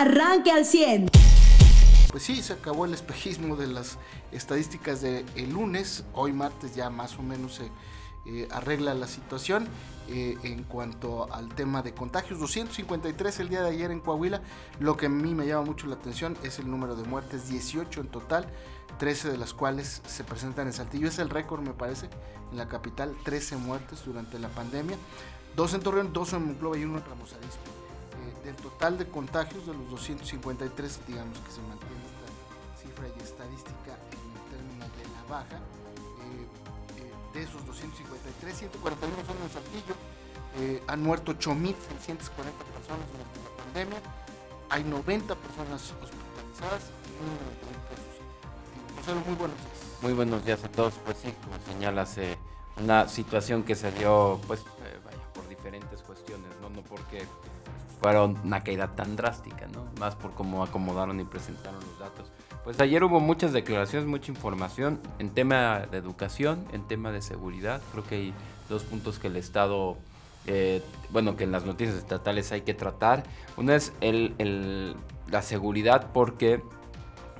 arranque 0.00 0.50
al 0.50 0.64
100. 0.64 1.08
Pues 2.10 2.22
sí, 2.22 2.42
se 2.42 2.52
acabó 2.52 2.86
el 2.86 2.94
espejismo 2.94 3.56
de 3.56 3.66
las 3.66 3.98
estadísticas 4.32 5.00
del 5.00 5.50
lunes. 5.50 6.04
Hoy 6.14 6.32
martes 6.32 6.74
ya 6.74 6.90
más 6.90 7.18
o 7.18 7.22
menos 7.22 7.56
se 7.56 7.70
eh, 8.26 8.48
arregla 8.50 8.94
la 8.94 9.06
situación 9.06 9.68
eh, 10.08 10.36
en 10.42 10.64
cuanto 10.64 11.32
al 11.32 11.54
tema 11.54 11.82
de 11.82 11.94
contagios. 11.94 12.38
253 12.40 13.40
el 13.40 13.48
día 13.48 13.62
de 13.62 13.70
ayer 13.70 13.90
en 13.90 14.00
Coahuila. 14.00 14.42
Lo 14.80 14.96
que 14.96 15.06
a 15.06 15.08
mí 15.08 15.34
me 15.34 15.46
llama 15.46 15.66
mucho 15.66 15.86
la 15.86 15.94
atención 15.94 16.36
es 16.42 16.58
el 16.58 16.70
número 16.70 16.96
de 16.96 17.04
muertes, 17.04 17.48
18 17.48 18.00
en 18.00 18.08
total, 18.08 18.46
13 18.98 19.30
de 19.30 19.36
las 19.36 19.52
cuales 19.52 20.02
se 20.06 20.24
presentan 20.24 20.66
en 20.66 20.72
Saltillo. 20.72 21.08
Es 21.08 21.18
el 21.18 21.30
récord, 21.30 21.60
me 21.60 21.74
parece, 21.74 22.08
en 22.50 22.58
la 22.58 22.68
capital, 22.68 23.14
13 23.24 23.56
muertes 23.56 24.04
durante 24.04 24.38
la 24.38 24.48
pandemia. 24.48 24.96
Dos 25.54 25.74
en 25.74 25.80
Torreón, 25.80 26.12
dos 26.12 26.32
en 26.32 26.46
Monclova 26.46 26.76
y 26.76 26.84
uno 26.84 26.98
en 26.98 27.04
Ramos 27.04 27.32
Arizpe. 27.32 27.75
Eh, 28.46 28.46
del 28.46 28.56
total 28.56 28.98
de 28.98 29.06
contagios 29.06 29.66
de 29.66 29.74
los 29.74 29.90
253, 29.90 31.00
digamos 31.08 31.38
que 31.40 31.50
se 31.50 31.60
mantiene 31.62 31.96
esta 32.06 32.26
cifra 32.80 33.08
y 33.08 33.18
estadística 33.22 33.98
en 34.12 34.18
el 34.32 34.40
término 34.50 34.84
de 34.84 35.04
la 35.14 35.22
baja 35.28 35.58
de 37.34 37.42
esos 37.42 37.66
253, 37.66 38.56
141 38.56 39.16
son 39.26 39.36
en 39.42 39.50
Saltillo, 39.50 39.96
eh, 40.56 40.80
han 40.86 41.02
muerto 41.02 41.32
8.640 41.32 41.74
personas 42.72 43.06
durante 43.12 43.40
la 43.44 43.50
pandemia, 43.62 44.00
hay 44.70 44.84
90 44.84 45.34
personas 45.34 45.92
hospitalizadas 46.00 46.90
y 47.04 47.08
muy 49.28 49.36
buenos 49.36 49.58
días. 49.58 49.78
Muy 50.00 50.14
buenos 50.14 50.42
días 50.44 50.64
a 50.64 50.68
todos, 50.68 50.94
pues 51.04 51.18
sí, 51.18 51.34
como 51.44 51.58
señalas, 51.66 52.16
eh, 52.18 52.38
una 52.82 53.06
situación 53.06 53.62
que 53.64 53.74
se 53.74 53.92
dio, 53.92 54.40
pues, 54.46 54.60
eh, 54.60 54.98
vaya, 55.04 55.20
por 55.34 55.46
diferentes 55.48 56.00
cuestiones, 56.00 56.50
¿no? 56.62 56.70
No 56.70 56.80
porque 56.82 57.26
fueron 58.06 58.38
una 58.44 58.62
caída 58.62 58.94
tan 58.94 59.16
drástica, 59.16 59.66
¿no? 59.66 59.84
Más 59.98 60.14
por 60.14 60.30
cómo 60.30 60.62
acomodaron 60.62 61.18
y 61.18 61.24
presentaron 61.24 61.80
los 61.80 61.98
datos. 61.98 62.30
Pues 62.62 62.78
ayer 62.78 63.02
hubo 63.02 63.18
muchas 63.18 63.52
declaraciones, 63.52 64.08
mucha 64.08 64.30
información 64.30 65.00
en 65.18 65.30
tema 65.30 65.80
de 65.90 65.98
educación, 65.98 66.64
en 66.72 66.86
tema 66.86 67.10
de 67.10 67.20
seguridad. 67.20 67.82
Creo 67.90 68.04
que 68.04 68.14
hay 68.14 68.34
dos 68.68 68.84
puntos 68.84 69.18
que 69.18 69.26
el 69.26 69.34
Estado, 69.34 69.96
eh, 70.46 70.84
bueno, 71.10 71.36
que 71.36 71.42
en 71.42 71.50
las 71.50 71.64
noticias 71.64 71.96
estatales 71.96 72.52
hay 72.52 72.60
que 72.60 72.74
tratar. 72.74 73.24
Una 73.56 73.74
es 73.74 73.92
el, 74.00 74.94
la 75.28 75.42
seguridad 75.42 76.12
porque, 76.14 76.62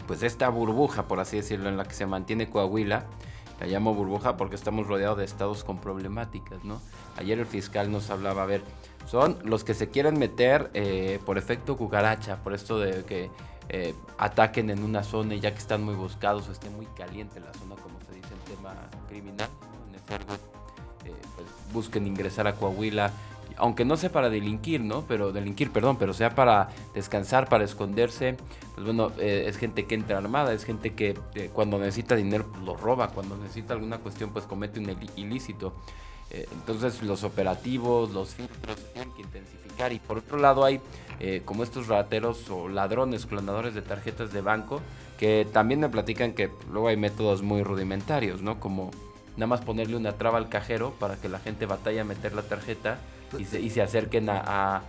pues 0.09 0.25
esta 0.25 0.49
burbuja, 0.49 1.05
por 1.05 1.21
así 1.21 1.37
decirlo, 1.37 1.69
en 1.69 1.77
la 1.77 1.85
que 1.85 1.95
se 1.95 2.07
mantiene 2.07 2.51
Coahuila, 2.51 3.07
la 3.61 3.67
llamo 3.67 3.95
burbuja 3.95 4.37
porque 4.37 4.55
estamos 4.55 4.87
rodeados 4.87 5.19
de 5.19 5.25
estados 5.25 5.65
con 5.65 5.79
problemáticas, 5.79 6.65
¿no? 6.65 6.81
Ayer 7.17 7.39
el 7.39 7.47
fiscal 7.47 7.91
nos 7.91 8.11
hablaba, 8.11 8.43
a 8.43 8.47
ver, 8.47 8.63
son 9.07 9.39
los 9.45 9.65
que 9.65 9.75
se 9.75 9.89
quieren 9.89 10.19
meter 10.19 10.71
eh, 10.75 11.21
por 11.25 11.39
efecto 11.39 11.77
cucaracha, 11.77 12.43
por 12.43 12.53
esto 12.53 12.79
de 12.79 13.05
que 13.05 13.31
eh, 13.69 13.95
ataquen 14.19 14.71
en 14.71 14.83
una 14.83 15.03
zona 15.03 15.35
y 15.35 15.41
ya 15.41 15.53
que 15.53 15.59
están 15.59 15.83
muy 15.83 15.95
buscados 15.95 16.49
o 16.49 16.53
esté 16.53 16.71
muy 16.71 16.87
caliente 16.87 17.41
la 17.41 17.53
zona, 17.55 17.75
como 17.77 17.99
se 18.01 18.15
dice 18.15 18.29
en 18.35 18.57
tema 18.57 18.75
criminal, 19.09 19.49
en 19.89 19.95
ese 19.95 20.15
eh, 21.05 21.15
pues 21.35 21.49
busquen 21.73 22.07
ingresar 22.07 22.47
a 22.47 22.55
Coahuila, 22.55 23.11
aunque 23.57 23.85
no 23.85 23.97
sea 23.97 24.11
para 24.11 24.31
delinquir, 24.31 24.81
¿no? 24.81 25.05
Pero 25.09 25.33
delinquir, 25.33 25.71
perdón, 25.71 25.97
pero 25.97 26.15
sea 26.15 26.35
para 26.35 26.69
descansar, 26.95 27.49
para 27.49 27.65
esconderse. 27.65 28.37
Pues 28.75 28.85
bueno, 28.87 29.13
eh, 29.19 29.45
es 29.47 29.57
gente 29.57 29.87
que 29.87 29.95
entra 29.95 30.19
armada, 30.19 30.53
es 30.53 30.65
gente 30.65 30.95
que 30.95 31.19
cuando 31.53 31.79
necesita 31.79 32.17
dinero 32.17 32.47
pues 32.51 32.63
lo 32.63 32.77
roba, 32.77 33.09
cuando 33.09 33.37
necesita 33.37 33.75
alguna 33.75 33.99
cuestión 33.99 34.31
pues 34.31 34.45
comete 34.45 34.81
un 34.81 34.97
ilícito. 35.17 35.73
entonces 36.31 37.03
los 37.03 37.25
operativos, 37.25 38.11
los 38.11 38.35
filtros 38.35 38.77
tienen 38.93 39.13
que 39.15 39.23
intensificar 39.23 39.93
y 39.93 39.99
por 39.99 40.19
otro 40.19 40.39
lado 40.39 40.65
hay 40.65 40.81
eh, 41.19 41.43
como 41.45 41.63
estos 41.63 41.89
rateros 41.89 42.51
o 42.51 42.69
ladrones, 42.69 43.27
clonadores 43.27 43.75
de 43.75 43.83
tarjetas 43.83 44.33
de 44.33 44.43
banco, 44.43 44.83
que 45.19 45.47
también 45.51 45.81
me 45.81 45.89
platican 45.89 46.33
que 46.33 46.51
luego 46.71 46.89
hay 46.89 46.97
métodos 46.97 47.43
muy 47.43 47.63
rudimentarios, 47.63 48.43
¿no? 48.43 48.61
Como 48.61 48.91
nada 49.37 49.47
más 49.47 49.63
ponerle 49.63 49.97
una 49.97 50.13
traba 50.13 50.39
al 50.39 50.49
cajero 50.49 50.93
para 50.99 51.17
que 51.17 51.29
la 51.29 51.39
gente 51.39 51.65
batalla 51.65 52.03
a 52.03 52.05
meter 52.05 52.35
la 52.35 52.43
tarjeta 52.43 52.99
y 53.39 53.45
se, 53.45 53.61
y 53.61 53.71
se 53.71 53.83
acerquen 53.83 54.29
a, 54.31 54.83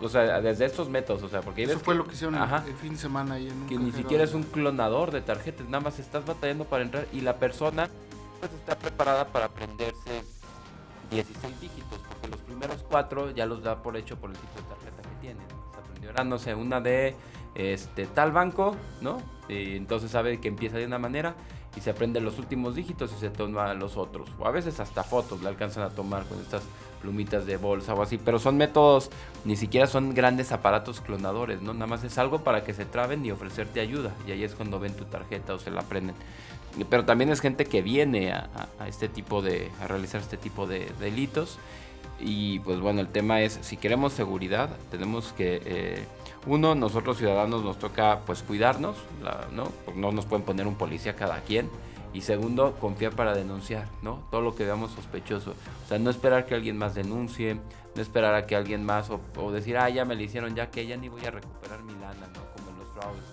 o 0.00 0.08
sea, 0.08 0.40
desde 0.40 0.64
estos 0.64 0.88
métodos, 0.88 1.22
o 1.22 1.28
sea, 1.28 1.40
porque 1.40 1.64
eso 1.64 1.78
fue 1.78 1.94
lo 1.94 2.06
que 2.06 2.14
hicieron 2.14 2.36
el 2.36 2.74
fin 2.74 2.92
de 2.92 2.98
semana 2.98 3.34
ahí 3.34 3.48
en 3.48 3.62
un 3.62 3.68
que 3.68 3.78
ni 3.78 3.92
siquiera 3.92 4.24
es 4.24 4.34
un 4.34 4.44
clonador 4.44 5.10
de 5.10 5.20
tarjetas, 5.20 5.66
nada 5.66 5.80
más 5.80 5.98
estás 5.98 6.24
batallando 6.24 6.64
para 6.64 6.84
entrar 6.84 7.06
y 7.12 7.20
la 7.20 7.36
persona 7.36 7.88
pues 8.40 8.52
está 8.52 8.78
preparada 8.78 9.26
para 9.26 9.46
aprenderse 9.46 10.22
16 11.10 11.60
dígitos, 11.60 12.00
porque 12.08 12.28
los 12.28 12.40
primeros 12.40 12.84
cuatro 12.88 13.30
ya 13.30 13.46
los 13.46 13.62
da 13.62 13.82
por 13.82 13.96
hecho 13.96 14.16
por 14.16 14.30
el 14.30 14.36
tipo 14.36 14.54
de 14.56 14.62
tarjeta 14.62 15.08
tiene. 15.20 15.40
Se 15.72 15.78
aprendió, 15.78 16.24
no 16.24 16.38
sé, 16.38 16.54
una 16.54 16.80
de 16.80 17.14
este, 17.54 18.06
tal 18.06 18.32
banco, 18.32 18.76
¿no? 19.00 19.20
Y 19.48 19.76
entonces 19.76 20.10
sabe 20.10 20.38
que 20.40 20.48
empieza 20.48 20.76
de 20.76 20.86
una 20.86 20.98
manera 20.98 21.34
y 21.76 21.80
se 21.80 21.90
aprende 21.90 22.20
los 22.20 22.38
últimos 22.38 22.74
dígitos 22.74 23.12
y 23.16 23.20
se 23.20 23.30
toma 23.30 23.74
los 23.74 23.96
otros. 23.96 24.28
O 24.38 24.46
a 24.46 24.50
veces 24.50 24.80
hasta 24.80 25.04
fotos 25.04 25.42
le 25.42 25.48
alcanzan 25.48 25.84
a 25.84 25.90
tomar 25.90 26.24
con 26.24 26.40
estas 26.40 26.62
plumitas 27.00 27.46
de 27.46 27.56
bolsa 27.56 27.94
o 27.94 28.02
así. 28.02 28.18
Pero 28.18 28.38
son 28.38 28.56
métodos, 28.56 29.10
ni 29.44 29.56
siquiera 29.56 29.86
son 29.86 30.14
grandes 30.14 30.52
aparatos 30.52 31.00
clonadores, 31.00 31.62
¿no? 31.62 31.74
Nada 31.74 31.86
más 31.86 32.04
es 32.04 32.18
algo 32.18 32.40
para 32.40 32.64
que 32.64 32.74
se 32.74 32.84
traben 32.84 33.24
y 33.24 33.30
ofrecerte 33.30 33.80
ayuda. 33.80 34.14
Y 34.26 34.32
ahí 34.32 34.42
es 34.42 34.54
cuando 34.54 34.80
ven 34.80 34.94
tu 34.94 35.04
tarjeta 35.04 35.54
o 35.54 35.58
se 35.58 35.70
la 35.70 35.80
aprenden. 35.80 36.16
Pero 36.90 37.04
también 37.04 37.30
es 37.30 37.40
gente 37.40 37.64
que 37.64 37.82
viene 37.82 38.32
a, 38.32 38.48
este 38.86 39.08
tipo 39.08 39.42
de, 39.42 39.70
a 39.80 39.88
realizar 39.88 40.20
este 40.20 40.36
tipo 40.36 40.66
de 40.66 40.90
delitos 41.00 41.58
y 42.20 42.58
pues 42.60 42.80
bueno, 42.80 43.00
el 43.00 43.08
tema 43.08 43.42
es, 43.42 43.58
si 43.62 43.76
queremos 43.76 44.12
seguridad, 44.12 44.70
tenemos 44.90 45.32
que, 45.32 45.62
eh, 45.64 46.04
uno, 46.48 46.74
nosotros 46.74 47.18
ciudadanos 47.18 47.62
nos 47.62 47.78
toca 47.78 48.20
pues 48.26 48.42
cuidarnos, 48.42 48.96
¿no? 49.52 49.70
no 49.94 50.12
nos 50.12 50.26
pueden 50.26 50.44
poner 50.44 50.66
un 50.66 50.74
policía 50.74 51.14
cada 51.14 51.40
quien. 51.42 51.70
Y 52.14 52.22
segundo, 52.22 52.74
confiar 52.80 53.14
para 53.14 53.34
denunciar, 53.34 53.86
¿no? 54.02 54.26
Todo 54.30 54.40
lo 54.40 54.56
que 54.56 54.64
veamos 54.64 54.92
sospechoso. 54.92 55.54
O 55.84 55.88
sea, 55.88 55.98
no 55.98 56.08
esperar 56.08 56.46
que 56.46 56.54
alguien 56.54 56.78
más 56.78 56.94
denuncie, 56.94 57.60
no 57.94 58.02
esperar 58.02 58.34
a 58.34 58.46
que 58.46 58.56
alguien 58.56 58.82
más, 58.82 59.10
o, 59.10 59.52
decir, 59.52 59.76
ah, 59.76 59.90
ya 59.90 60.06
me 60.06 60.14
lo 60.14 60.22
hicieron, 60.22 60.54
ya 60.54 60.70
que 60.70 60.86
ya 60.86 60.96
ni 60.96 61.10
voy 61.10 61.24
a 61.26 61.30
recuperar 61.30 61.82
mi 61.82 61.92
lana, 61.92 62.26
¿no? 62.34 62.40
Como 62.56 62.78
los 62.78 62.88
fraudes. 62.94 63.24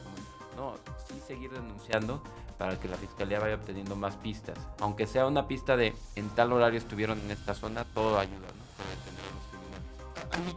no, 0.58 0.74
sí 1.08 1.22
seguir 1.26 1.52
denunciando 1.52 2.22
para 2.58 2.78
que 2.80 2.90
la 2.90 2.98
fiscalía 2.98 3.40
vaya 3.40 3.56
obteniendo 3.56 3.96
más 3.96 4.16
pistas. 4.18 4.58
Aunque 4.80 5.08
sea 5.08 5.26
una 5.26 5.48
pista 5.48 5.78
de 5.78 5.94
en 6.16 6.30
tal 6.30 6.52
horario 6.52 6.78
estuvieron 6.78 7.20
en 7.22 7.32
esta 7.32 7.54
zona, 7.54 7.86
todo 7.94 8.20
ayuda, 8.20 8.48
¿no? 8.58 8.65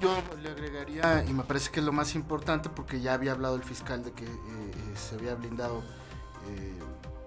Yo 0.00 0.22
le 0.42 0.50
agregaría, 0.50 1.24
y 1.28 1.32
me 1.32 1.42
parece 1.44 1.70
que 1.70 1.80
es 1.80 1.86
lo 1.86 1.92
más 1.92 2.14
importante, 2.14 2.68
porque 2.68 3.00
ya 3.00 3.14
había 3.14 3.32
hablado 3.32 3.56
el 3.56 3.62
fiscal 3.62 4.04
de 4.04 4.12
que 4.12 4.24
eh, 4.24 4.28
eh, 4.28 4.94
se 4.96 5.14
había 5.14 5.34
blindado 5.34 5.82
eh, 6.48 6.78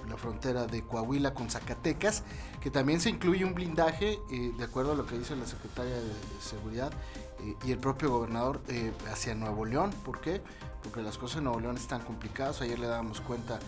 la 0.07 0.17
frontera 0.17 0.67
de 0.67 0.83
Coahuila 0.83 1.33
con 1.33 1.49
Zacatecas, 1.49 2.23
que 2.59 2.69
también 2.69 2.99
se 2.99 3.09
incluye 3.09 3.45
un 3.45 3.53
blindaje, 3.53 4.19
de 4.29 4.63
acuerdo 4.63 4.93
a 4.93 4.95
lo 4.95 5.05
que 5.05 5.17
dice 5.17 5.35
la 5.35 5.45
secretaria 5.45 5.95
de 5.95 6.13
Seguridad 6.41 6.91
y 7.63 7.71
el 7.71 7.79
propio 7.79 8.11
gobernador, 8.11 8.61
hacia 9.11 9.33
Nuevo 9.35 9.65
León. 9.65 9.91
¿Por 10.03 10.19
qué? 10.19 10.41
Porque 10.83 11.01
las 11.01 11.17
cosas 11.17 11.37
en 11.37 11.45
Nuevo 11.45 11.59
León 11.59 11.77
están 11.77 12.01
complicadas. 12.01 12.61
Ayer 12.61 12.77
le 12.79 12.87
dábamos 12.87 13.21
cuenta 13.21 13.59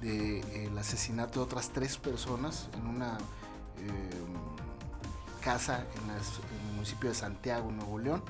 del 0.00 0.76
asesinato 0.78 1.40
de 1.40 1.44
otras 1.44 1.70
tres 1.70 1.98
personas 1.98 2.68
en 2.74 2.86
una 2.86 3.18
casa 5.40 5.86
en, 5.94 6.10
el 6.10 6.74
municipio 6.74 7.08
de 7.08 7.14
Santiago, 7.14 7.70
Nuevo 7.70 7.98
León, 7.98 8.22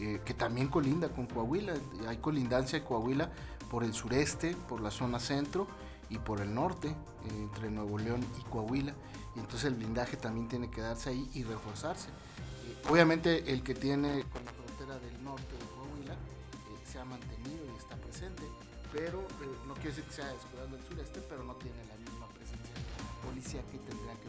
eh, 0.00 0.20
que 0.24 0.34
también 0.34 0.68
colinda 0.68 1.08
con 1.08 1.26
Coahuila. 1.26 1.74
Hay 2.06 2.18
colindancia 2.18 2.78
de 2.80 2.84
Coahuila 2.84 3.30
por 3.70 3.84
el 3.84 3.94
sureste, 3.94 4.56
por 4.68 4.80
la 4.80 4.90
zona 4.90 5.18
centro 5.18 5.66
y 6.10 6.18
por 6.18 6.40
el 6.40 6.54
norte, 6.54 6.88
eh, 6.88 7.28
entre 7.32 7.70
Nuevo 7.70 7.98
León 7.98 8.24
y 8.38 8.42
Coahuila. 8.50 8.94
Y 9.36 9.40
entonces 9.40 9.64
el 9.64 9.74
blindaje 9.74 10.16
también 10.16 10.48
tiene 10.48 10.70
que 10.70 10.80
darse 10.80 11.10
ahí 11.10 11.30
y 11.34 11.44
reforzarse. 11.44 12.08
Eh, 12.08 12.82
obviamente 12.90 13.52
el 13.52 13.62
que 13.62 13.74
tiene 13.74 14.24
con 14.24 14.44
la 14.44 14.52
frontera 14.52 14.98
del 14.98 15.22
norte 15.22 15.52
de 15.52 15.64
Coahuila 15.74 16.16
se 16.90 16.98
ha 16.98 17.04
mantenido 17.04 17.64
y 17.72 17.78
está 17.78 17.96
presente, 17.96 18.42
pero 18.92 19.22
no 19.66 19.74
quiere 19.74 19.90
decir 19.90 20.04
que 20.04 20.12
sea 20.12 20.26
descuidando 20.32 20.76
el 20.76 20.84
sureste, 20.84 21.20
pero 21.28 21.44
no 21.44 21.54
tiene 21.56 21.84
la 21.86 21.96
misma 21.96 22.26
presencia 22.28 22.74
policial 23.22 23.64
que 23.70 23.78
tendría 23.78 24.14
que 24.14 24.28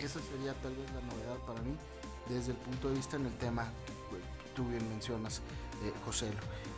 esa 0.00 0.20
sería 0.20 0.54
tal 0.62 0.74
vez 0.74 0.86
la 0.92 1.00
novedad 1.00 1.36
para 1.46 1.60
mí 1.62 1.76
desde 2.28 2.52
el 2.52 2.58
punto 2.58 2.88
de 2.88 2.96
vista 2.96 3.16
en 3.16 3.26
el 3.26 3.36
tema 3.38 3.64
que 4.10 4.50
tú 4.54 4.64
bien 4.68 4.88
mencionas, 4.88 5.42
eh. 5.84 5.92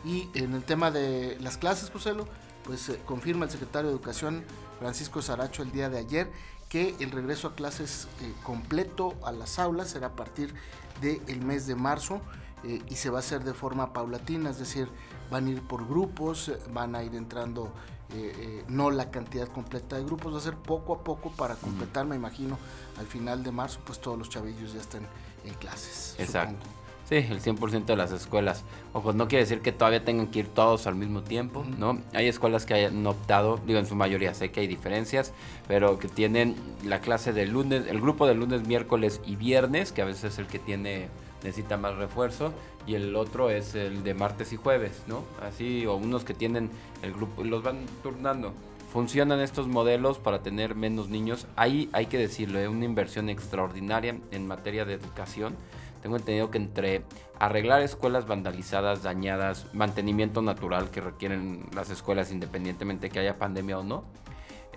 Y 0.05 0.29
en 0.33 0.53
el 0.53 0.63
tema 0.63 0.91
de 0.91 1.37
las 1.39 1.57
clases, 1.57 1.89
Joselo, 1.89 2.27
pues 2.63 2.89
eh, 2.89 2.99
confirma 3.05 3.45
el 3.45 3.51
secretario 3.51 3.89
de 3.89 3.95
Educación, 3.95 4.43
Francisco 4.79 5.21
Saracho, 5.21 5.63
el 5.63 5.71
día 5.71 5.89
de 5.89 5.97
ayer, 5.97 6.29
que 6.69 6.95
el 6.99 7.11
regreso 7.11 7.47
a 7.47 7.55
clases 7.55 8.07
eh, 8.21 8.33
completo 8.43 9.15
a 9.23 9.31
las 9.31 9.57
aulas 9.59 9.89
será 9.89 10.07
a 10.07 10.15
partir 10.15 10.53
del 11.01 11.41
mes 11.41 11.65
de 11.65 11.75
marzo 11.75 12.21
eh, 12.63 12.81
y 12.89 12.95
se 12.95 13.09
va 13.09 13.17
a 13.17 13.19
hacer 13.19 13.43
de 13.43 13.53
forma 13.53 13.93
paulatina, 13.93 14.49
es 14.49 14.59
decir, 14.59 14.89
van 15.31 15.47
a 15.47 15.49
ir 15.49 15.61
por 15.61 15.87
grupos, 15.87 16.51
van 16.71 16.95
a 16.95 17.03
ir 17.03 17.15
entrando 17.15 17.73
eh, 18.13 18.33
eh, 18.39 18.63
no 18.67 18.89
la 18.89 19.11
cantidad 19.11 19.47
completa 19.47 19.97
de 19.97 20.03
grupos, 20.03 20.33
va 20.33 20.37
a 20.39 20.41
ser 20.41 20.55
poco 20.55 20.93
a 20.93 21.03
poco 21.03 21.29
para 21.31 21.55
completar, 21.55 22.05
me 22.05 22.15
imagino, 22.15 22.57
al 22.97 23.05
final 23.05 23.43
de 23.43 23.51
marzo, 23.51 23.79
pues 23.85 23.99
todos 23.99 24.17
los 24.17 24.29
chavillos 24.29 24.73
ya 24.73 24.81
están 24.81 25.01
en 25.45 25.53
clases. 25.55 26.15
Exacto. 26.17 26.65
Sí, 27.09 27.15
el 27.15 27.41
100% 27.41 27.85
de 27.85 27.95
las 27.95 28.11
escuelas. 28.11 28.63
Ojo, 28.93 29.13
no 29.13 29.27
quiere 29.27 29.43
decir 29.43 29.61
que 29.61 29.71
todavía 29.71 30.05
tengan 30.05 30.27
que 30.27 30.39
ir 30.39 30.47
todos 30.47 30.85
al 30.85 30.93
mismo 30.93 31.23
tiempo, 31.23 31.65
¿no? 31.77 31.99
Hay 32.13 32.27
escuelas 32.27 32.67
que 32.67 32.75
hayan 32.75 33.05
optado, 33.07 33.59
digo 33.65 33.79
en 33.79 33.87
su 33.87 33.95
mayoría, 33.95 34.35
sé 34.35 34.51
que 34.51 34.59
hay 34.59 34.67
diferencias, 34.67 35.33
pero 35.67 35.97
que 35.97 36.07
tienen 36.07 36.55
la 36.83 37.01
clase 37.01 37.33
de 37.33 37.47
lunes, 37.47 37.87
el 37.87 37.99
grupo 37.99 38.27
de 38.27 38.35
lunes, 38.35 38.67
miércoles 38.67 39.21
y 39.25 39.35
viernes, 39.37 39.91
que 39.91 40.03
a 40.03 40.05
veces 40.05 40.33
es 40.33 40.39
el 40.39 40.45
que 40.45 40.59
tiene 40.59 41.09
necesita 41.43 41.77
más 41.77 41.95
refuerzo 41.95 42.53
y 42.85 42.95
el 42.95 43.15
otro 43.15 43.49
es 43.49 43.75
el 43.75 44.03
de 44.03 44.13
martes 44.13 44.53
y 44.53 44.57
jueves, 44.57 45.03
¿no? 45.07 45.23
Así 45.41 45.85
o 45.85 45.95
unos 45.95 46.23
que 46.23 46.33
tienen 46.33 46.69
el 47.01 47.13
grupo 47.13 47.43
los 47.43 47.63
van 47.63 47.85
turnando. 48.03 48.53
Funcionan 48.91 49.39
estos 49.39 49.67
modelos 49.67 50.17
para 50.17 50.41
tener 50.41 50.73
menos 50.73 51.09
niños. 51.09 51.45
Ahí 51.55 51.89
hay 51.93 52.07
que 52.07 52.17
decirlo, 52.17 52.59
es 52.59 52.67
una 52.67 52.85
inversión 52.85 53.29
extraordinaria 53.29 54.17
en 54.31 54.47
materia 54.47 54.83
de 54.83 54.93
educación 54.93 55.55
tengo 56.01 56.15
entendido 56.15 56.49
que 56.49 56.57
entre 56.57 57.03
arreglar 57.39 57.81
escuelas 57.81 58.27
vandalizadas, 58.27 59.03
dañadas, 59.03 59.67
mantenimiento 59.73 60.41
natural 60.41 60.91
que 60.91 61.01
requieren 61.01 61.65
las 61.73 61.89
escuelas 61.89 62.31
independientemente 62.31 63.09
que 63.09 63.19
haya 63.19 63.37
pandemia 63.37 63.79
o 63.79 63.83
no, 63.83 64.03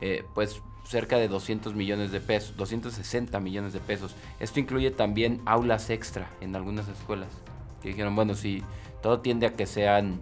eh, 0.01 0.25
pues 0.35 0.63
cerca 0.93 1.17
de 1.17 1.27
200 1.27 1.75
millones 1.75 2.13
de 2.13 2.21
pesos, 2.21 2.55
260 2.57 3.41
millones 3.41 3.73
de 3.73 3.81
pesos. 3.81 4.15
Esto 4.39 4.61
incluye 4.61 4.91
también 4.91 5.41
aulas 5.47 5.89
extra 5.91 6.31
en 6.41 6.55
algunas 6.55 6.87
escuelas. 6.87 7.31
Que 7.81 7.89
dijeron, 7.89 8.15
bueno, 8.15 8.35
si 8.35 8.63
todo 9.03 9.21
tiende 9.21 9.47
a 9.47 9.55
que 9.55 9.67
sean 9.67 10.21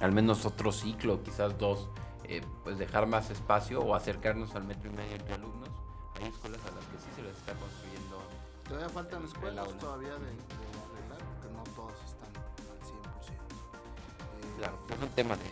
al 0.00 0.12
menos 0.12 0.44
otro 0.44 0.70
ciclo, 0.72 1.22
quizás 1.24 1.58
dos, 1.58 1.88
eh, 2.24 2.42
pues 2.62 2.78
dejar 2.78 3.06
más 3.06 3.30
espacio 3.30 3.80
o 3.80 3.94
acercarnos 3.94 4.54
al 4.54 4.64
metro 4.64 4.90
y 4.90 4.94
medio 4.94 5.16
entre 5.16 5.34
alumnos. 5.34 5.70
Hay 6.20 6.28
escuelas 6.28 6.60
a 6.60 6.74
las 6.76 6.84
que 6.84 6.98
sí 6.98 7.08
se 7.16 7.22
les 7.22 7.36
está 7.36 7.54
construyendo 7.54 7.98
Todavía 8.68 8.88
faltan 8.90 9.24
escuelas 9.24 9.66
todavía 9.78 10.10
de, 10.10 10.28
arreglar, 10.28 11.18
porque 11.24 11.48
no 11.56 11.62
todas 11.74 11.96
están 12.04 12.28
al 12.68 12.80
100%. 12.84 12.92
Eh, 14.36 14.58
claro, 14.58 14.78
es 14.90 15.02
un 15.02 15.08
tema 15.08 15.36
de, 15.36 15.50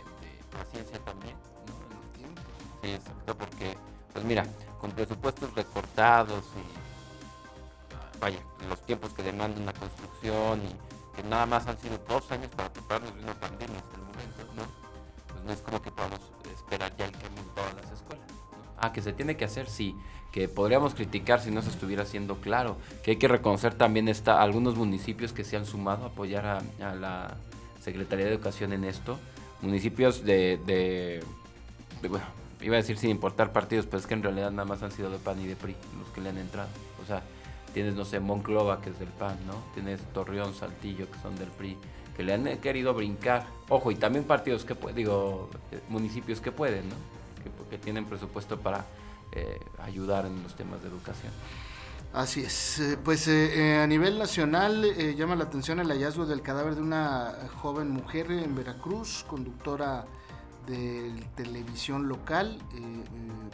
paciencia 0.53 0.99
también, 0.99 1.35
¿no? 1.67 1.73
En 1.87 1.97
el 1.97 2.13
tiempo. 2.13 2.43
Sí, 2.83 2.91
exacto, 2.91 3.39
porque, 3.39 3.75
pues 4.17 4.25
mira, 4.25 4.47
con 4.81 4.93
presupuestos 4.93 5.55
recortados 5.55 6.43
y, 6.57 8.19
vaya, 8.19 8.39
los 8.67 8.81
tiempos 8.81 9.13
que 9.13 9.23
demanda 9.23 9.61
una 9.61 9.75
construcción 9.75 10.63
y 10.63 11.15
que 11.15 11.23
nada 11.29 11.45
más 11.45 11.67
han 11.67 11.79
sido 11.79 11.99
dos 12.09 12.33
años 12.33 12.49
para 12.57 12.73
prepararnos 12.73 13.15
de 13.15 13.23
una 13.25 13.35
pandemia 13.35 13.77
hasta 13.77 13.97
el 13.97 14.03
momento, 14.03 14.55
¿no? 14.57 14.63
Pues 15.29 15.45
no 15.45 15.53
es 15.53 15.61
como 15.61 15.83
que 15.83 15.91
podamos 15.91 16.21
esperar 16.51 16.97
ya 16.97 17.05
el 17.05 17.13
cambio 17.13 17.43
en 17.43 17.55
todas 17.55 17.75
las 17.75 17.93
escuelas. 17.93 18.27
Ah, 18.79 18.91
que 18.91 19.03
se 19.03 19.13
tiene 19.13 19.37
que 19.37 19.45
hacer, 19.45 19.69
sí 19.69 19.95
que 20.33 20.49
podríamos 20.49 20.95
criticar 20.95 21.43
si 21.43 21.51
no 21.51 21.61
se 21.61 21.69
estuviera 21.69 22.05
haciendo 22.05 22.37
claro, 22.37 22.79
que 23.03 23.11
hay 23.11 23.17
que 23.19 23.29
reconocer 23.29 23.75
también 23.75 24.09
está 24.09 24.41
algunos 24.41 24.77
municipios 24.77 25.35
que 25.35 25.45
se 25.45 25.59
han 25.59 25.67
sumado 25.67 26.05
a 26.05 26.07
apoyar 26.09 26.63
a, 26.81 26.95
la 26.95 27.37
Secretaría 27.83 28.25
de 28.25 28.33
Educación 28.33 28.73
en 28.73 28.85
esto, 28.85 29.19
municipios 29.61 30.25
de, 30.25 31.23
bueno, 32.01 32.27
iba 32.61 32.75
a 32.75 32.79
decir 32.79 32.99
sin 32.99 33.11
importar 33.11 33.53
partidos, 33.53 33.87
pero 33.87 33.99
es 33.99 34.07
que 34.07 34.15
en 34.15 34.23
realidad 34.23 34.51
nada 34.51 34.67
más 34.67 34.83
han 34.83 34.93
sido 34.93 35.11
de 35.11 35.19
PAN 35.19 35.41
y 35.41 35.47
de 35.47 35.57
PRI 35.57 35.77
los 35.99 36.09
que 36.09 36.21
le 36.21 36.31
han 36.31 36.39
entrado, 36.39 36.69
o 37.03 37.07
sea, 37.07 37.23
tienes, 37.73 37.95
no 37.95 38.05
sé, 38.05 38.21
Monclova, 38.21 38.81
que 38.81 38.91
es 38.91 38.99
del 38.99 39.09
PAN, 39.09 39.37
¿no? 39.47 39.55
Tienes 39.75 40.01
Torreón, 40.13 40.55
Saltillo, 40.55 41.11
que 41.11 41.19
son 41.19 41.37
del 41.37 41.49
PRI, 41.49 41.77
que 42.17 42.23
le 42.23 42.33
han 42.33 42.45
querido 42.59 42.95
brincar. 42.95 43.47
Ojo, 43.69 43.91
y 43.91 43.97
también 43.97 44.25
partidos 44.25 44.65
que, 44.65 44.75
digo, 44.95 45.51
municipios 45.89 46.41
que 46.41 46.53
pueden, 46.53 46.89
¿no? 46.89 46.95
que 47.71 47.79
tienen 47.79 48.05
presupuesto 48.07 48.59
para 48.59 48.85
eh, 49.33 49.61
ayudar 49.83 50.27
en 50.27 50.43
los 50.43 50.55
temas 50.55 50.83
de 50.83 50.89
educación. 50.89 51.33
Así 52.13 52.41
es. 52.41 52.79
Eh, 52.79 52.99
pues 53.03 53.29
eh, 53.29 53.79
a 53.79 53.87
nivel 53.87 54.19
nacional 54.19 54.83
llama 55.17 55.37
la 55.37 55.45
atención 55.45 55.81
el 55.81 55.89
hallazgo 55.89 56.25
del 56.25 56.43
cadáver 56.43 56.77
de 56.77 56.81
una 56.81 57.35
joven 57.61 57.91
mujer 57.91 58.31
en 58.31 58.55
Veracruz, 58.55 59.25
conductora 59.29 60.07
de 60.67 61.13
televisión 61.37 62.09
local, 62.09 62.59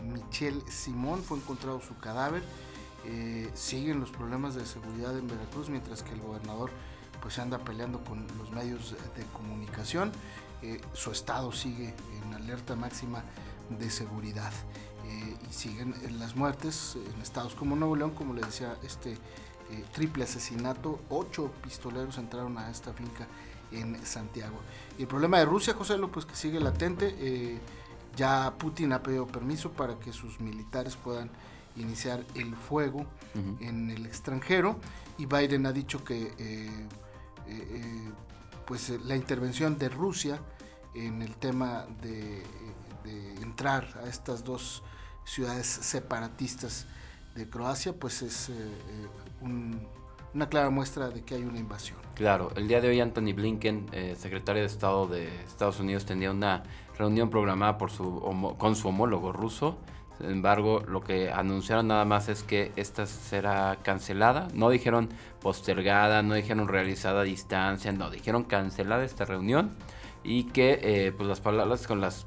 Michelle 0.03 0.61
Simón, 0.69 1.23
fue 1.23 1.39
encontrado 1.39 1.81
su 1.81 1.97
cadáver. 1.99 2.43
siguen 3.55 4.01
los 4.01 4.11
problemas 4.11 4.55
de 4.55 4.65
seguridad 4.67 5.17
en 5.17 5.27
Veracruz, 5.27 5.69
mientras 5.69 6.03
que 6.03 6.13
el 6.13 6.21
gobernador 6.21 6.71
pues 7.21 7.39
anda 7.39 7.59
peleando 7.59 8.03
con 8.05 8.27
los 8.39 8.51
medios 8.51 8.97
de 9.17 9.25
comunicación. 9.33 10.13
su 10.93 11.11
estado 11.11 11.53
sigue 11.53 11.95
en 12.23 12.35
alerta 12.35 12.77
máxima 12.77 13.25
de 13.79 13.91
seguridad. 13.91 14.53
Eh, 15.05 15.37
y 15.51 15.53
siguen 15.53 15.95
las 16.19 16.37
muertes 16.37 16.97
en 16.97 17.21
estados 17.21 17.55
como 17.55 17.75
Nuevo 17.75 17.97
León, 17.97 18.13
como 18.13 18.35
le 18.35 18.43
decía, 18.43 18.77
este 18.85 19.13
eh, 19.15 19.85
triple 19.93 20.25
asesinato, 20.25 21.01
ocho 21.09 21.51
pistoleros 21.63 22.19
entraron 22.19 22.57
a 22.59 22.71
esta 22.71 22.93
finca 22.93 23.27
en 23.73 24.05
Santiago. 24.05 24.61
Y 24.99 25.03
el 25.03 25.09
problema 25.09 25.39
de 25.39 25.45
Rusia, 25.45 25.75
José 25.75 25.99
Lo, 25.99 26.11
pues 26.11 26.27
que 26.27 26.35
sigue 26.35 26.61
latente, 26.61 27.15
eh, 27.19 27.59
ya 28.17 28.55
Putin 28.59 28.93
ha 28.93 29.03
pedido 29.03 29.27
permiso 29.27 29.71
para 29.73 29.99
que 29.99 30.13
sus 30.13 30.41
militares 30.41 30.97
puedan 30.97 31.31
iniciar 31.77 32.23
el 32.35 32.55
fuego 32.55 33.07
en 33.61 33.91
el 33.91 34.05
extranjero 34.05 34.77
y 35.17 35.25
Biden 35.25 35.65
ha 35.65 35.73
dicho 35.73 36.05
que 36.05 36.31
pues 38.67 38.91
la 39.05 39.17
intervención 39.17 39.79
de 39.79 39.89
Rusia 39.89 40.39
en 40.95 41.23
el 41.23 41.35
tema 41.37 41.87
de, 42.03 42.43
de 43.05 43.35
entrar 43.43 43.99
a 44.05 44.09
estas 44.09 44.45
dos 44.45 44.83
ciudades 45.25 45.67
separatistas 45.67 46.87
de 47.35 47.49
Croacia, 47.49 47.93
pues 47.93 48.23
es 48.23 48.49
eh, 48.49 48.53
eh, 48.53 49.89
una 50.35 50.49
clara 50.49 50.71
muestra 50.71 51.09
de 51.09 51.23
que 51.23 51.35
hay 51.35 51.43
una 51.43 51.59
invasión. 51.59 51.99
Claro, 52.15 52.51
el 52.57 52.69
día 52.69 52.81
de 52.81 52.89
hoy 52.89 53.01
Anthony 53.01 53.33
Blinken, 53.35 53.87
eh, 53.93 54.15
secretario 54.19 54.63
de 54.63 54.67
Estado 54.67 55.07
de 55.07 55.43
Estados 55.45 55.81
Unidos, 55.81 56.05
tenía 56.05 56.31
una 56.31 56.63
reunión 56.99 57.31
programada 57.31 57.79
por 57.79 57.91
su, 57.91 58.55
con 58.59 58.77
su 58.77 58.89
homólogo 58.89 59.33
ruso. 59.33 59.79
Sin 60.19 60.31
embargo, 60.31 60.83
lo 60.87 61.03
que 61.03 61.31
anunciaron 61.31 61.89
nada 61.89 62.05
más 62.05 62.29
es 62.29 62.43
que 62.43 62.73
esta 62.77 63.07
será 63.07 63.79
cancelada. 63.83 64.49
No 64.55 64.71
dijeron 64.71 65.09
postergada, 65.41 66.23
no 66.23 66.35
dijeron 66.35 66.69
realizada 66.69 67.23
a 67.23 67.25
distancia, 67.25 67.93
no, 67.93 68.11
dijeron 68.11 68.45
cancelada 68.45 69.05
esta 69.05 69.25
reunión 69.25 69.71
y 70.23 70.45
que 70.45 71.13
pues 71.17 71.29
las 71.29 71.41
palabras 71.41 71.87
con 71.87 72.01
las 72.01 72.27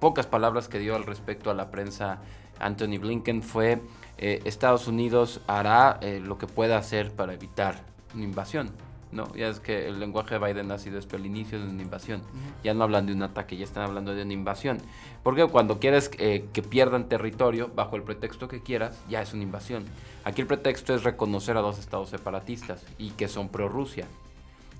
pocas 0.00 0.26
palabras 0.26 0.68
que 0.68 0.78
dio 0.78 0.96
al 0.96 1.04
respecto 1.04 1.50
a 1.50 1.54
la 1.54 1.70
prensa 1.70 2.20
Anthony 2.60 2.98
Blinken 2.98 3.42
fue 3.42 3.82
eh, 4.18 4.42
Estados 4.44 4.86
Unidos 4.86 5.40
hará 5.46 5.98
eh, 6.00 6.20
lo 6.20 6.38
que 6.38 6.46
pueda 6.46 6.78
hacer 6.78 7.12
para 7.12 7.34
evitar 7.34 7.82
una 8.14 8.24
invasión. 8.24 8.70
¿no? 9.10 9.32
Ya 9.34 9.48
es 9.48 9.60
que 9.60 9.86
el 9.88 10.00
lenguaje 10.00 10.38
de 10.38 10.44
Biden 10.44 10.72
ha 10.72 10.78
sido 10.78 10.98
esto, 10.98 11.16
el 11.16 11.26
inicio 11.26 11.60
de 11.60 11.68
una 11.68 11.82
invasión. 11.82 12.22
Ya 12.64 12.74
no 12.74 12.84
hablan 12.84 13.06
de 13.06 13.12
un 13.12 13.22
ataque, 13.22 13.56
ya 13.56 13.64
están 13.64 13.84
hablando 13.84 14.14
de 14.14 14.22
una 14.22 14.32
invasión. 14.32 14.78
Porque 15.22 15.46
cuando 15.46 15.78
quieres 15.78 16.10
eh, 16.18 16.46
que 16.52 16.62
pierdan 16.62 17.08
territorio, 17.08 17.70
bajo 17.74 17.96
el 17.96 18.02
pretexto 18.02 18.48
que 18.48 18.62
quieras, 18.62 19.00
ya 19.08 19.22
es 19.22 19.32
una 19.32 19.44
invasión. 19.44 19.84
Aquí 20.24 20.40
el 20.40 20.48
pretexto 20.48 20.94
es 20.94 21.04
reconocer 21.04 21.56
a 21.56 21.60
dos 21.60 21.78
estados 21.78 22.08
separatistas 22.08 22.84
y 22.98 23.10
que 23.10 23.28
son 23.28 23.48
pro-Rusia. 23.48 24.06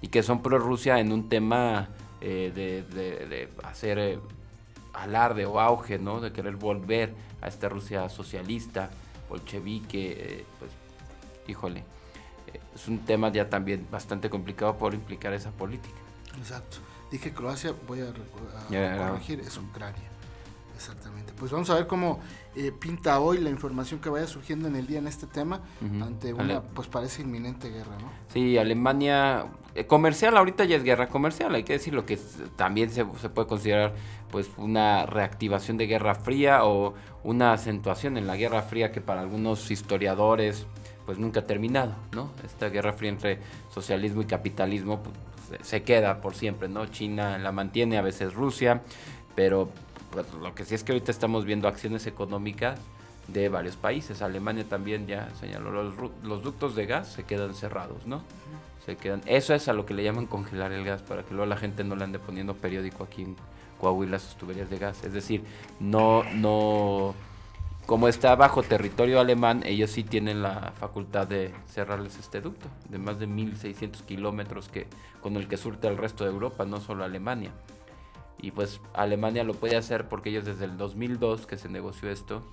Y 0.00 0.08
que 0.08 0.22
son 0.22 0.42
pro-Rusia 0.42 0.98
en 0.98 1.12
un 1.12 1.28
tema 1.28 1.88
de, 2.20 2.50
de, 2.50 3.48
hacer 3.62 4.18
alarde 4.94 5.44
o 5.44 5.60
auge, 5.60 5.98
¿no? 5.98 6.20
De 6.20 6.32
querer 6.32 6.56
volver 6.56 7.14
a 7.40 7.48
esta 7.48 7.68
Rusia 7.68 8.08
socialista, 8.08 8.90
bolchevique, 9.34 10.12
eh, 10.16 10.44
pues, 10.58 10.70
híjole, 11.48 11.80
eh, 12.46 12.60
es 12.74 12.88
un 12.88 13.00
tema 13.00 13.30
ya 13.30 13.48
también 13.48 13.86
bastante 13.90 14.30
complicado 14.30 14.76
por 14.78 14.94
implicar 14.94 15.32
esa 15.32 15.50
política. 15.50 15.98
Exacto. 16.38 16.78
Dije 17.10 17.32
Croacia, 17.32 17.74
voy 17.86 18.00
a, 18.00 18.12
corregir, 18.66 19.40
es 19.40 19.56
Ucrania. 19.56 20.02
Exactamente. 20.74 21.32
Pues 21.38 21.52
vamos 21.52 21.70
a 21.70 21.74
ver 21.74 21.86
cómo 21.86 22.20
eh, 22.56 22.72
pinta 22.72 23.20
hoy 23.20 23.38
la 23.38 23.50
información 23.50 24.00
que 24.00 24.08
vaya 24.08 24.26
surgiendo 24.26 24.68
en 24.68 24.76
el 24.76 24.86
día 24.86 24.98
en 24.98 25.06
este 25.06 25.26
tema 25.26 25.60
ante 26.02 26.32
una, 26.32 26.62
pues 26.62 26.88
parece 26.88 27.22
inminente 27.22 27.70
guerra, 27.70 27.96
¿no? 28.00 28.10
Sí, 28.32 28.58
Alemania, 28.58 29.46
comercial 29.86 30.36
ahorita 30.36 30.64
ya 30.64 30.76
es 30.76 30.84
guerra 30.84 31.08
comercial, 31.08 31.54
hay 31.54 31.64
que 31.64 31.74
decirlo 31.74 32.06
que 32.06 32.18
también 32.56 32.90
se, 32.90 33.04
se, 33.20 33.28
puede 33.28 33.48
considerar 33.48 33.94
pues 34.30 34.50
una 34.56 35.06
reactivación 35.06 35.76
de 35.76 35.86
Guerra 35.86 36.14
Fría 36.14 36.64
o 36.64 36.94
una 37.22 37.52
acentuación 37.52 38.16
en 38.16 38.26
la 38.26 38.36
Guerra 38.36 38.62
Fría 38.62 38.92
que 38.92 39.00
para 39.00 39.20
algunos 39.20 39.70
historiadores 39.70 40.66
pues 41.06 41.18
nunca 41.18 41.40
ha 41.40 41.46
terminado, 41.46 41.94
¿no? 42.12 42.30
Esta 42.44 42.68
Guerra 42.68 42.92
Fría 42.92 43.10
entre 43.10 43.38
socialismo 43.72 44.22
y 44.22 44.24
capitalismo 44.24 45.02
pues, 45.02 45.66
se 45.66 45.82
queda 45.82 46.20
por 46.20 46.34
siempre, 46.34 46.68
¿no? 46.68 46.86
China 46.86 47.38
la 47.38 47.52
mantiene, 47.52 47.98
a 47.98 48.02
veces 48.02 48.34
Rusia, 48.34 48.82
pero 49.34 49.70
lo 50.40 50.54
que 50.54 50.64
sí 50.64 50.74
es 50.74 50.84
que 50.84 50.92
ahorita 50.92 51.10
estamos 51.10 51.44
viendo 51.44 51.68
acciones 51.68 52.06
económicas 52.06 52.78
de 53.28 53.48
varios 53.48 53.76
países. 53.76 54.22
Alemania 54.22 54.64
también 54.68 55.06
ya 55.06 55.28
señaló, 55.40 55.70
los, 55.70 55.94
los 56.22 56.42
ductos 56.42 56.74
de 56.74 56.86
gas 56.86 57.12
se 57.12 57.24
quedan 57.24 57.54
cerrados, 57.54 58.06
¿no? 58.06 58.22
Se 58.84 58.96
quedan, 58.96 59.22
eso 59.26 59.54
es 59.54 59.68
a 59.68 59.72
lo 59.72 59.86
que 59.86 59.94
le 59.94 60.04
llaman 60.04 60.26
congelar 60.26 60.72
el 60.72 60.84
gas, 60.84 61.02
para 61.02 61.22
que 61.22 61.30
luego 61.32 61.46
la 61.46 61.56
gente 61.56 61.84
no 61.84 61.96
le 61.96 62.04
ande 62.04 62.18
poniendo 62.18 62.54
periódico 62.54 63.04
aquí 63.04 63.22
en 63.22 63.36
Coahuila 63.80 64.18
sus 64.18 64.36
tuberías 64.36 64.68
de 64.68 64.78
gas. 64.78 65.02
Es 65.04 65.14
decir, 65.14 65.42
no, 65.80 66.22
no, 66.34 67.14
como 67.86 68.08
está 68.08 68.34
bajo 68.34 68.62
territorio 68.62 69.20
alemán, 69.20 69.62
ellos 69.66 69.90
sí 69.90 70.04
tienen 70.04 70.42
la 70.42 70.72
facultad 70.78 71.26
de 71.26 71.52
cerrarles 71.68 72.18
este 72.18 72.40
ducto, 72.40 72.68
de 72.88 72.98
más 72.98 73.18
de 73.18 73.28
1.600 73.28 74.02
kilómetros 74.04 74.68
que, 74.68 74.86
con 75.20 75.36
el 75.36 75.48
que 75.48 75.58
surte 75.58 75.86
el 75.88 75.98
resto 75.98 76.24
de 76.24 76.30
Europa, 76.30 76.64
no 76.64 76.80
solo 76.80 77.04
Alemania. 77.04 77.50
Y 78.38 78.50
pues 78.50 78.80
Alemania 78.92 79.44
lo 79.44 79.54
puede 79.54 79.76
hacer 79.76 80.08
porque 80.08 80.30
ellos 80.30 80.44
desde 80.44 80.64
el 80.64 80.76
2002 80.76 81.46
que 81.46 81.56
se 81.56 81.68
negoció 81.68 82.10
esto, 82.10 82.44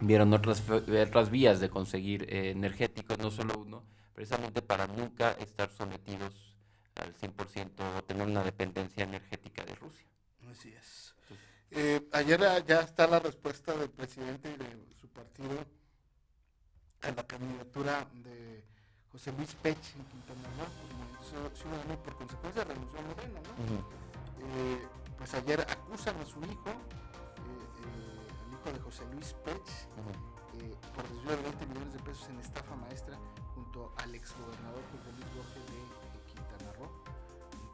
vieron 0.00 0.32
otras, 0.32 0.62
otras 0.70 1.30
vías 1.30 1.60
de 1.60 1.70
conseguir 1.70 2.26
eh, 2.28 2.50
energéticos, 2.50 3.18
no 3.18 3.30
solo 3.30 3.54
uno, 3.58 3.82
precisamente 4.14 4.62
para 4.62 4.86
nunca 4.86 5.32
estar 5.32 5.70
sometidos 5.70 6.54
al 6.96 7.14
100% 7.14 7.98
o 7.98 8.02
tener 8.04 8.26
una 8.26 8.42
dependencia 8.42 9.04
energética 9.04 9.64
de 9.64 9.74
Rusia. 9.74 10.06
Así 10.50 10.72
es. 10.72 11.14
Eh, 11.70 12.08
ayer 12.12 12.40
ya 12.66 12.80
está 12.80 13.06
la 13.06 13.18
respuesta 13.18 13.74
del 13.74 13.90
presidente 13.90 14.50
y 14.50 14.56
de 14.56 14.94
su 15.00 15.08
partido 15.08 15.66
a 17.02 17.10
la 17.10 17.26
candidatura 17.26 18.06
de 18.14 18.64
José 19.12 19.32
Luis 19.32 19.54
Pech 19.56 19.76
en 19.96 20.04
Quintana 20.04 20.48
Roo, 20.58 21.50
ciudadano 21.54 22.02
por 22.02 22.16
consecuencia 22.16 22.64
renunció 22.64 22.98
a 22.98 23.02
Morena, 23.02 23.40
¿no? 23.40 23.78
eh, 24.46 24.88
pues 25.16 25.34
ayer 25.34 25.60
acusan 25.60 26.16
a 26.20 26.26
su 26.26 26.38
hijo, 26.40 26.70
eh, 26.70 28.28
el 28.46 28.52
hijo 28.52 28.72
de 28.72 28.80
José 28.80 29.04
Luis 29.12 29.34
Pech, 29.44 29.88
por 30.94 31.08
desvío 31.08 31.36
de 31.36 31.42
20 31.42 31.66
millones 31.66 31.92
de 31.92 31.98
pesos 32.00 32.28
en 32.28 32.40
estafa 32.40 32.74
maestra 32.76 33.18
junto 33.54 33.92
al 33.98 34.14
exgobernador 34.14 34.80
José 34.92 35.12
Luis 35.12 35.26
Borges 35.36 35.66
de 35.66 36.32
Quintana 36.32 36.72
Roo. 36.78 36.90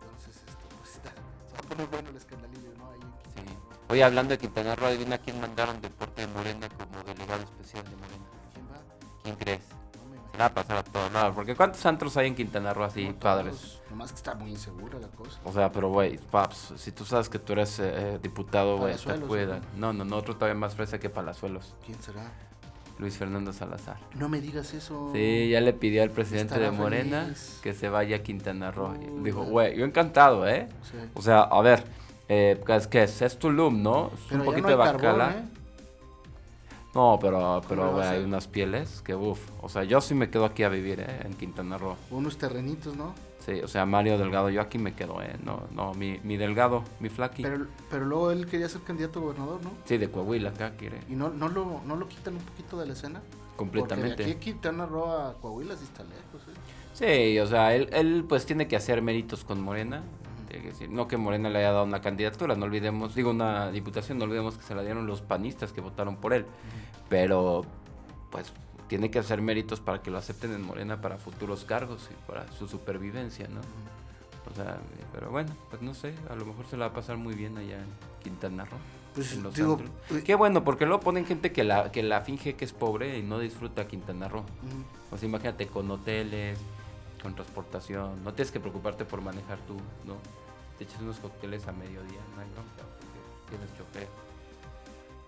Entonces, 0.01 0.37
esto 0.37 0.67
pues 0.79 0.97
está, 0.97 1.11
se 1.11 1.55
va 1.55 1.59
a 1.59 1.63
poner 1.63 1.87
bueno 1.87 2.11
el 2.11 2.17
escandalillo, 2.17 2.75
¿no? 2.77 2.91
Ahí 2.91 3.01
en 3.01 3.13
Quintana 3.23 3.59
Roo. 3.59 3.79
Hoy 3.89 4.03
hablando 4.03 4.31
de 4.33 4.39
Quintana 4.39 4.75
Roo, 4.75 4.87
adivina 4.87 5.19
quién 5.19 5.41
mandaron 5.41 5.81
deporte 5.81 6.23
de 6.23 6.29
Morena 6.29 6.69
como 6.71 7.03
delegado 7.05 7.43
especial 7.43 7.85
de 7.85 7.97
Morena. 7.97 8.27
¿Quién 8.53 8.67
va? 8.67 8.81
¿Quién 9.23 9.37
crees? 9.37 9.63
Va 10.41 10.47
a 10.47 10.55
pasar 10.55 10.79
a 10.79 10.83
todos 10.83 11.13
lados, 11.13 11.35
porque 11.35 11.55
¿cuántos 11.55 11.85
antros 11.85 12.17
hay 12.17 12.29
en 12.29 12.35
Quintana 12.35 12.73
Roo 12.73 12.85
así, 12.85 13.15
padres? 13.21 13.81
Nomás 13.91 14.13
que 14.13 14.17
está 14.17 14.35
muy 14.35 14.51
insegura 14.51 14.99
la 14.99 15.09
cosa. 15.09 15.39
O 15.45 15.53
sea, 15.53 15.71
pero 15.71 15.91
güey, 15.91 16.17
paps, 16.19 16.73
si 16.77 16.91
tú 16.91 17.05
sabes 17.05 17.29
que 17.29 17.39
tú 17.39 17.53
eres 17.53 17.79
eh, 17.81 18.19
diputado, 18.23 18.79
güey, 18.79 18.97
te 18.97 19.15
cuida. 19.21 19.61
¿no? 19.77 19.93
No, 19.93 20.05
no, 20.05 20.17
otro 20.17 20.35
todavía 20.35 20.59
más 20.59 20.75
fresa 20.75 20.99
que 20.99 21.11
Palazuelos. 21.11 21.75
¿Quién 21.85 22.01
será? 22.03 22.33
Luis 22.99 23.17
Fernando 23.17 23.53
Salazar. 23.53 23.97
No 24.15 24.29
me 24.29 24.41
digas 24.41 24.73
eso. 24.75 25.11
Sí, 25.13 25.51
ya 25.51 25.61
le 25.61 25.73
pidió 25.73 26.03
al 26.03 26.11
presidente 26.11 26.55
Estará 26.55 26.71
de 26.71 26.77
Morena 26.77 27.23
feliz. 27.25 27.59
que 27.63 27.75
se 27.75 27.89
vaya 27.89 28.17
a 28.17 28.19
Quintana 28.21 28.71
Roo. 28.71 28.95
Dijo, 29.23 29.45
güey. 29.45 29.77
yo 29.77 29.85
encantado, 29.85 30.49
¿eh? 30.49 30.69
Sí. 30.83 30.97
O 31.15 31.21
sea, 31.23 31.43
a 31.43 31.61
ver, 31.63 31.85
eh, 32.29 32.61
¿qué 32.67 32.77
es? 32.77 32.87
¿qué 32.87 33.03
es? 33.03 33.23
Es 33.23 33.39
Tulum, 33.39 33.83
¿no? 33.83 34.11
Es 34.15 34.33
un 34.33 34.45
poquito 34.45 34.69
no 34.69 34.77
de 34.77 34.85
carbón, 34.85 35.03
bacala. 35.03 35.31
¿eh? 35.33 35.62
No, 36.95 37.19
pero, 37.21 37.63
pero 37.69 37.83
¿Cómo 37.87 37.93
va 37.93 37.99
güey, 37.99 38.09
a 38.09 38.11
hay 38.13 38.25
unas 38.25 38.47
pieles 38.47 39.01
que, 39.03 39.15
uff. 39.15 39.41
O 39.63 39.69
sea, 39.69 39.85
yo 39.85 40.01
sí 40.01 40.15
me 40.15 40.29
quedo 40.29 40.45
aquí 40.45 40.63
a 40.63 40.69
vivir, 40.69 41.01
¿eh? 41.01 41.21
En 41.25 41.35
Quintana 41.35 41.79
Roo. 41.79 41.97
Unos 42.11 42.37
terrenitos, 42.37 42.95
¿no? 42.97 43.15
Sí, 43.39 43.61
o 43.61 43.67
sea, 43.67 43.87
Mario 43.87 44.19
Delgado, 44.19 44.51
yo 44.51 44.61
aquí 44.61 44.79
me 44.79 44.95
quedo, 44.95 45.21
¿eh? 45.23 45.37
No, 45.43 45.63
no, 45.73 45.95
mi, 45.95 46.21
mi 46.23 46.37
Delgado, 46.37 46.85
mi 47.01 47.09
Flaqui. 47.09 47.43
Pero, 47.43 47.67
pero 47.91 48.05
luego 48.05 48.31
él 48.31 48.47
quería 48.47 48.69
ser 48.69 48.83
candidato 48.83 49.19
a 49.19 49.23
gobernador, 49.23 49.61
¿no? 49.65 49.71
Sí, 49.85 49.97
de 49.97 50.11
Coahuila 50.11 50.51
acá 50.51 50.77
quiere. 50.77 51.01
Y 51.09 51.15
no, 51.15 51.31
no, 51.31 51.49
lo, 51.49 51.81
no 51.87 51.97
lo 51.97 52.09
quitan 52.09 52.35
un 52.35 52.43
poquito 52.43 52.79
de 52.79 52.87
la 52.87 52.93
escena. 52.93 53.23
Completamente. 53.57 54.11
Porque 54.11 54.25
de 54.25 54.31
aquí 54.33 54.51
Quintana 54.53 54.87
Roo 54.87 55.11
a 55.11 55.35
Coahuila 55.41 55.77
sí 55.77 55.85
está 55.85 56.05
lejos, 56.05 56.43
¿eh? 56.49 56.55
Sí, 56.93 57.39
o 57.39 57.47
sea, 57.47 57.75
él, 57.75 57.89
él 57.93 58.25
pues 58.29 58.45
tiene 58.45 58.69
que 58.69 58.77
hacer 58.77 59.01
méritos 59.01 59.45
con 59.45 59.61
Morena. 59.63 60.03
Tiene 60.53 60.67
que 60.67 60.73
decir, 60.73 60.91
no 60.91 61.09
que 61.09 61.17
Morena 61.17 61.49
le 61.49 61.61
haya 61.61 61.73
dado 61.73 61.85
una 61.85 62.03
candidatura, 62.03 62.55
no 62.55 62.67
olvidemos, 62.67 63.15
digo 63.15 63.31
una 63.31 63.71
diputación, 63.71 64.19
no 64.19 64.25
olvidemos 64.25 64.59
que 64.59 64.63
se 64.63 64.75
la 64.75 64.83
dieron 64.83 65.07
los 65.07 65.23
panistas 65.23 65.73
que 65.73 65.81
votaron 65.81 66.17
por 66.17 66.35
él. 66.35 66.45
Pero 67.09 67.63
pues 68.31 68.53
tiene 68.87 69.11
que 69.11 69.19
hacer 69.19 69.41
méritos 69.41 69.81
para 69.81 70.03
que 70.03 70.11
lo 70.11 70.19
acepten 70.19 70.53
en 70.53 70.61
Morena 70.61 71.01
para 71.01 71.17
futuros 71.17 71.65
cargos 71.65 72.11
y 72.11 72.31
para 72.31 72.53
su 72.53 72.69
supervivencia, 72.69 73.49
¿no? 73.49 73.63
O 74.51 74.55
sea, 74.55 74.79
pero 75.15 75.31
bueno, 75.31 75.57
pues 75.71 75.81
no 75.81 75.95
sé, 75.95 76.13
a 76.29 76.35
lo 76.35 76.45
mejor 76.45 76.67
se 76.67 76.77
la 76.77 76.89
va 76.89 76.93
a 76.93 76.95
pasar 76.97 77.17
muy 77.17 77.35
bien 77.35 77.57
allá 77.57 77.79
en 77.79 77.89
Quintana 78.23 78.67
Roo. 78.67 78.79
Pues 79.15 79.33
en 79.33 79.45
los 79.45 79.55
digo, 79.55 79.81
eh, 80.11 80.23
Qué 80.23 80.35
bueno, 80.35 80.65
porque 80.65 80.85
luego 80.85 81.01
ponen 81.01 81.25
gente 81.25 81.51
que 81.51 81.65
la, 81.65 81.91
que 81.91 82.03
la 82.03 82.21
finge 82.21 82.57
que 82.57 82.67
es 82.67 82.75
pobre 82.75 83.17
y 83.17 83.23
no 83.23 83.39
disfruta 83.39 83.89
Quintana 83.89 84.29
Roo. 84.29 84.41
ujú. 84.41 84.85
O 85.13 85.17
sea, 85.17 85.27
imagínate 85.27 85.67
con 85.67 85.91
hoteles, 85.91 86.59
con 87.23 87.35
transportación, 87.35 88.23
no 88.23 88.35
tienes 88.35 88.53
que 88.53 88.61
preocuparte 88.61 89.07
por 89.07 89.23
manejar 89.23 89.59
tú, 89.67 89.77
¿no? 90.07 90.17
Te 90.83 90.89
echas 90.89 91.01
unos 91.01 91.21
cócteles 91.21 91.69
a 91.69 91.73
mediodía, 91.73 92.19
no 92.35 92.43
hay 92.43 92.51
bronca, 92.51 92.83
porque 92.99 93.49
tienes 93.49 93.79
chofer. 93.79 94.09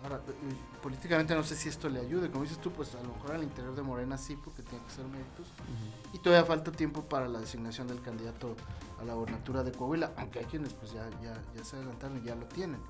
Ahora, 0.02 0.16
eh, 0.16 0.56
políticamente 0.82 1.32
no 1.32 1.44
sé 1.44 1.54
si 1.54 1.68
esto 1.68 1.88
le 1.88 2.00
ayude. 2.00 2.28
Como 2.28 2.42
dices 2.42 2.61
tú, 2.61 2.73
pues 2.73 2.92
a 2.96 3.02
lo 3.04 3.14
mejor 3.14 3.37
al 3.37 3.44
interior 3.44 3.73
de 3.76 3.82
Morena 3.82 4.18
sí, 4.18 4.34
porque 4.34 4.62
tiene 4.62 4.84
que 4.84 4.90
ser 4.90 5.04
méritos. 5.04 5.46
Y 6.12 6.18
todavía 6.18 6.44
falta 6.44 6.73
tiempo 6.73 7.02
para 7.02 7.28
la 7.28 7.38
designación 7.38 7.87
del 7.87 8.02
candidato 8.02 8.56
a 9.00 9.04
la 9.04 9.14
gobernatura 9.14 9.62
de 9.62 9.70
Coahuila, 9.70 10.11
aunque 10.16 10.40
hay 10.40 10.46
quienes 10.46 10.75
pues 10.75 10.92
ya, 10.92 11.08
ya, 11.23 11.40
ya 11.56 11.64
se 11.64 11.76
adelantaron 11.76 12.18
y 12.18 12.23
ya 12.23 12.34
lo 12.34 12.46
tienen. 12.46 12.80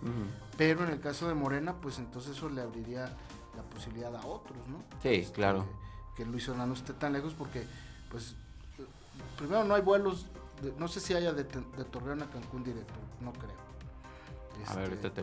Pero 0.57 0.85
en 0.85 0.91
el 0.93 1.01
caso 1.01 1.29
de 1.29 1.35
Morena, 1.35 1.75
pues 1.75 1.99
entonces 1.99 2.35
eso 2.35 2.49
le 2.49 2.63
abriría 2.63 3.15
la 3.55 3.63
posibilidad 3.75 4.17
a 4.17 4.27
otros, 4.27 4.67
¿no? 4.69 4.83
Sí, 5.03 5.29
claro. 5.35 5.67
Que 6.17 6.25
Luis 6.25 6.47
Fernando 6.47 6.75
esté 6.75 6.95
tan 6.95 7.13
lejos 7.13 7.35
porque, 7.35 7.67
pues, 8.11 8.37
eh, 8.79 8.87
primero 9.37 9.65
no 9.65 9.75
hay 9.75 9.83
vuelos, 9.83 10.29
de- 10.65 10.73
no 10.79 10.89
sé 10.89 11.01
si 11.01 11.15
haya 11.15 11.33
de, 11.33 11.45
de 11.45 11.85
Torreón 11.85 12.23
a 12.23 12.31
Cancún 12.31 12.65
directo, 12.65 12.95
no 13.21 13.33
creo. 13.33 13.57
A 14.69 14.75
ver, 14.77 14.85
Este, 14.93 15.09
ahorita 15.09 15.13
te... 15.15 15.21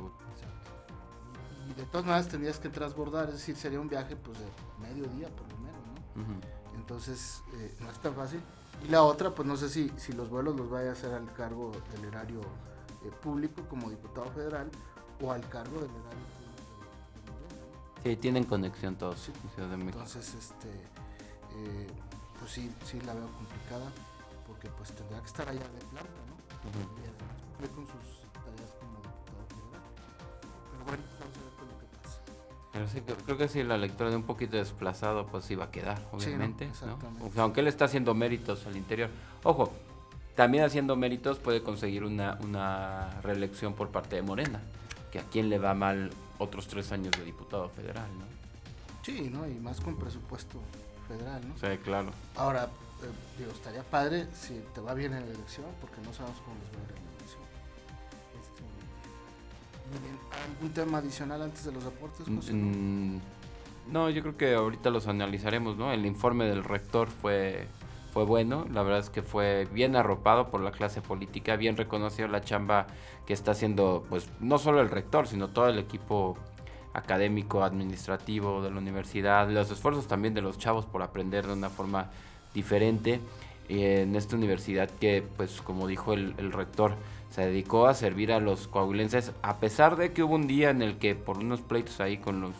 y 1.70 1.74
de 1.74 1.84
todas 1.86 2.06
maneras 2.06 2.28
tendrías 2.28 2.60
que 2.60 2.70
transbordar, 2.70 3.30
es 3.30 3.36
decir, 3.36 3.56
sería 3.56 3.80
un 3.80 3.88
viaje 3.90 4.16
pues 4.16 4.38
de 4.40 4.46
medio 4.80 5.06
día 5.06 5.30
por 5.30 5.48
lo 5.52 5.58
menos, 5.58 5.82
¿no? 6.16 6.78
Entonces, 6.78 7.42
eh, 7.54 7.76
no 7.80 7.90
es 7.90 8.00
tan 8.00 8.14
fácil. 8.14 8.42
Y 8.84 8.90
la 8.90 9.04
otra, 9.04 9.30
pues 9.34 9.48
no 9.48 9.56
sé 9.56 9.70
si, 9.70 9.90
si 9.98 10.12
los 10.14 10.30
vuelos 10.30 10.56
los 10.56 10.70
vaya 10.70 10.90
a 10.90 10.94
hacer 10.94 11.14
al 11.14 11.32
cargo 11.34 11.72
del 11.94 12.06
erario 12.06 12.42
eh, 13.06 13.12
público 13.22 13.62
como 13.70 13.90
diputado 13.90 14.30
federal 14.32 14.70
o 15.22 15.32
al 15.32 15.48
cargo 15.50 15.80
del 15.80 15.90
erario 15.92 16.26
público. 16.36 18.04
Sí, 18.04 18.16
tienen 18.18 18.44
conexión 18.46 18.96
todos 18.96 19.20
Sí. 19.20 19.32
en 19.44 19.50
Ciudad 19.52 19.70
de 19.70 19.78
México. 19.78 20.00
Entonces, 20.00 20.34
este, 20.34 20.70
eh, 21.56 21.88
pues 22.40 22.52
sí, 22.52 22.74
sí 22.84 23.00
la 23.02 23.14
veo 23.14 23.28
complicada 23.34 23.92
porque 24.52 24.68
pues 24.78 24.92
tendrá 24.92 25.20
que 25.20 25.28
estar 25.28 25.48
allá 25.48 25.62
de 25.62 25.86
planta, 25.92 26.22
¿no? 26.28 26.36
Ujú. 26.68 26.84
Y 26.98 27.08
además 27.08 27.40
cumplir 27.48 27.72
con 27.72 27.86
sus 27.88 28.20
tareas 28.44 28.72
como 28.80 28.98
diputado 29.00 29.44
federal. 29.48 29.84
Pero 30.72 30.86
bueno, 30.86 31.04
vamos 31.20 31.38
a 31.38 31.42
ver 31.42 31.52
es 31.52 31.72
lo 31.72 31.80
que 31.80 31.88
pasa. 32.04 32.20
Pero 32.74 32.88
sí, 32.90 33.02
creo, 33.26 33.38
que 33.38 33.48
si 33.48 33.64
la 33.64 33.78
lectura 33.78 34.10
de 34.10 34.18
un 34.18 34.24
poquito 34.24 34.58
desplazado, 34.58 35.26
pues 35.28 35.50
iba 35.52 35.66
a 35.66 35.72
quedar, 35.72 36.02
¿no? 36.12 36.18
obviamente. 36.18 36.66
¿no? 36.66 36.72
Exactamente. 36.72 37.26
O 37.26 37.32
sea, 37.32 37.44
aunque 37.44 37.62
él 37.62 37.68
está 37.68 37.86
haciendo 37.86 38.14
méritos 38.14 38.68
al 38.68 38.76
interior. 38.76 39.10
Ojo, 39.44 39.72
también 40.36 40.66
haciendo 40.66 40.98
méritos 40.98 41.40
puede 41.40 41.64
conseguir 41.64 42.04
una, 42.04 42.38
una 42.42 43.22
reelección 43.22 43.74
por 43.74 43.90
parte 43.90 44.18
de 44.18 44.22
Morena. 44.22 44.60
Que 45.14 45.20
a 45.20 45.24
quién 45.24 45.50
le 45.50 45.60
va 45.60 45.74
mal 45.74 46.12
otros 46.40 46.68
tres 46.68 46.92
años 46.92 47.12
de 47.18 47.24
diputado 47.24 47.70
federal, 47.70 48.08
¿no? 48.20 48.26
Sí, 49.04 49.30
¿no? 49.32 49.48
Y 49.48 49.56
más 49.56 49.80
con 49.80 49.96
presupuesto 49.96 50.60
federal, 51.08 51.42
¿no? 51.48 51.56
Sí, 51.56 51.78
claro. 51.84 52.12
Ahora, 52.36 52.70
digo, 53.38 53.52
estaría 53.52 53.84
padre 53.84 54.28
si 54.34 54.62
te 54.74 54.82
va 54.82 54.94
bien 54.94 55.14
en 55.14 55.26
la 55.26 55.34
elección, 55.34 55.68
porque 55.80 56.02
no 56.02 56.14
sabemos 56.14 56.40
cómo 56.42 56.56
les 56.62 56.72
va 56.72 56.82
a 56.82 56.86
ir 56.86 56.98
en 56.98 57.06
la 57.06 57.12
elección. 57.18 57.44
Este, 58.42 58.62
muy 59.92 60.00
bien. 60.00 60.20
¿Algún 60.56 60.74
tema 60.74 60.98
adicional 61.00 61.42
antes 61.42 61.66
de 61.66 61.72
los 61.72 61.86
aportes, 61.86 62.28
José? 62.28 62.54
Mm, 62.54 63.20
no, 63.92 64.10
yo 64.10 64.22
creo 64.22 64.38
que 64.38 64.54
ahorita 64.54 64.90
los 64.90 65.08
analizaremos, 65.08 65.78
¿no? 65.78 65.92
El 65.92 66.06
informe 66.06 66.46
del 66.46 66.64
rector 66.64 67.10
fue, 67.10 67.68
fue 68.14 68.26
bueno, 68.26 68.66
la 68.72 68.84
verdad 68.84 69.00
es 69.00 69.10
que 69.10 69.22
fue 69.22 69.68
bien 69.74 69.96
arropado 69.96 70.50
por 70.50 70.62
la 70.62 70.72
clase 70.72 71.02
política, 71.02 71.56
bien 71.56 71.78
reconocido 71.78 72.28
la 72.28 72.42
chamba 72.42 72.88
que 73.26 73.34
está 73.34 73.52
haciendo, 73.52 74.06
pues, 74.10 74.30
no 74.40 74.58
solo 74.58 74.82
el 74.82 74.90
rector, 74.90 75.28
sino 75.28 75.50
todo 75.50 75.68
el 75.68 75.80
equipo 75.80 76.38
académico, 76.94 77.64
administrativo 77.64 78.62
de 78.62 78.70
la 78.70 78.78
universidad, 78.78 79.50
los 79.50 79.72
esfuerzos 79.72 80.08
también 80.08 80.34
de 80.34 80.42
los 80.42 80.58
chavos 80.58 80.86
por 80.86 81.02
aprender 81.02 81.48
de 81.48 81.54
una 81.54 81.70
forma 81.70 82.12
diferente 82.54 83.20
eh, 83.70 84.02
en 84.04 84.16
esta 84.16 84.36
universidad 84.36 84.90
que, 84.90 85.24
pues, 85.38 85.62
como 85.62 85.88
dijo 85.88 86.14
el, 86.14 86.34
el 86.38 86.52
rector, 86.52 86.96
se 87.30 87.42
dedicó 87.42 87.88
a 87.88 87.94
servir 87.94 88.32
a 88.34 88.40
los 88.40 88.68
coahuilenses, 88.68 89.32
a 89.42 89.58
pesar 89.58 89.96
de 89.96 90.12
que 90.12 90.24
hubo 90.24 90.36
un 90.36 90.48
día 90.48 90.70
en 90.70 90.82
el 90.82 90.98
que 90.98 91.16
por 91.16 91.38
unos 91.38 91.62
pleitos 91.62 92.00
ahí 92.02 92.18
con 92.18 92.42
los, 92.42 92.52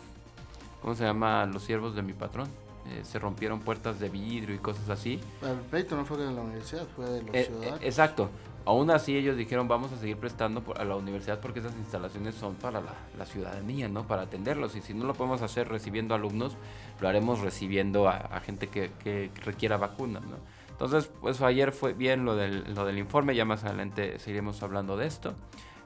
¿cómo 0.80 0.94
se 0.94 1.04
llama? 1.04 1.44
Los 1.46 1.62
siervos 1.64 1.94
de 1.94 2.02
mi 2.02 2.14
patrón, 2.14 2.48
eh, 2.88 3.02
se 3.04 3.18
rompieron 3.18 3.60
puertas 3.60 4.00
de 4.00 4.08
vidrio 4.08 4.54
y 4.54 4.58
cosas 4.58 4.88
así. 4.88 5.20
El 5.42 5.58
pleito 5.70 5.94
no 5.94 6.04
fue 6.06 6.16
de 6.16 6.32
la 6.32 6.40
universidad, 6.40 6.86
fue 6.96 7.04
de 7.06 7.22
los 7.22 7.34
Eh, 7.34 7.40
eh, 7.40 7.44
ciudadanos. 7.44 7.80
exacto. 7.82 8.30
Aún 8.64 8.90
así 8.90 9.16
ellos 9.16 9.36
dijeron 9.36 9.66
vamos 9.68 9.92
a 9.92 9.96
seguir 9.96 10.16
prestando 10.16 10.62
a 10.76 10.84
la 10.84 10.96
universidad 10.96 11.40
porque 11.40 11.60
esas 11.60 11.74
instalaciones 11.76 12.34
son 12.34 12.54
para 12.54 12.80
la, 12.80 12.94
la 13.18 13.26
ciudadanía, 13.26 13.88
¿no? 13.88 14.06
Para 14.06 14.22
atenderlos. 14.22 14.76
Y 14.76 14.80
si 14.80 14.94
no 14.94 15.04
lo 15.04 15.14
podemos 15.14 15.42
hacer 15.42 15.68
recibiendo 15.68 16.14
alumnos, 16.14 16.56
lo 17.00 17.08
haremos 17.08 17.40
recibiendo 17.40 18.08
a, 18.08 18.16
a 18.16 18.40
gente 18.40 18.68
que, 18.68 18.90
que 19.02 19.30
requiera 19.44 19.76
vacunas, 19.76 20.22
¿no? 20.22 20.36
Entonces, 20.70 21.10
pues 21.20 21.40
ayer 21.42 21.70
fue 21.70 21.92
bien 21.92 22.24
lo 22.24 22.34
del, 22.34 22.74
lo 22.74 22.84
del 22.84 22.98
informe, 22.98 23.36
ya 23.36 23.44
más 23.44 23.62
adelante 23.62 24.18
seguiremos 24.18 24.62
hablando 24.62 24.96
de 24.96 25.06
esto. 25.06 25.34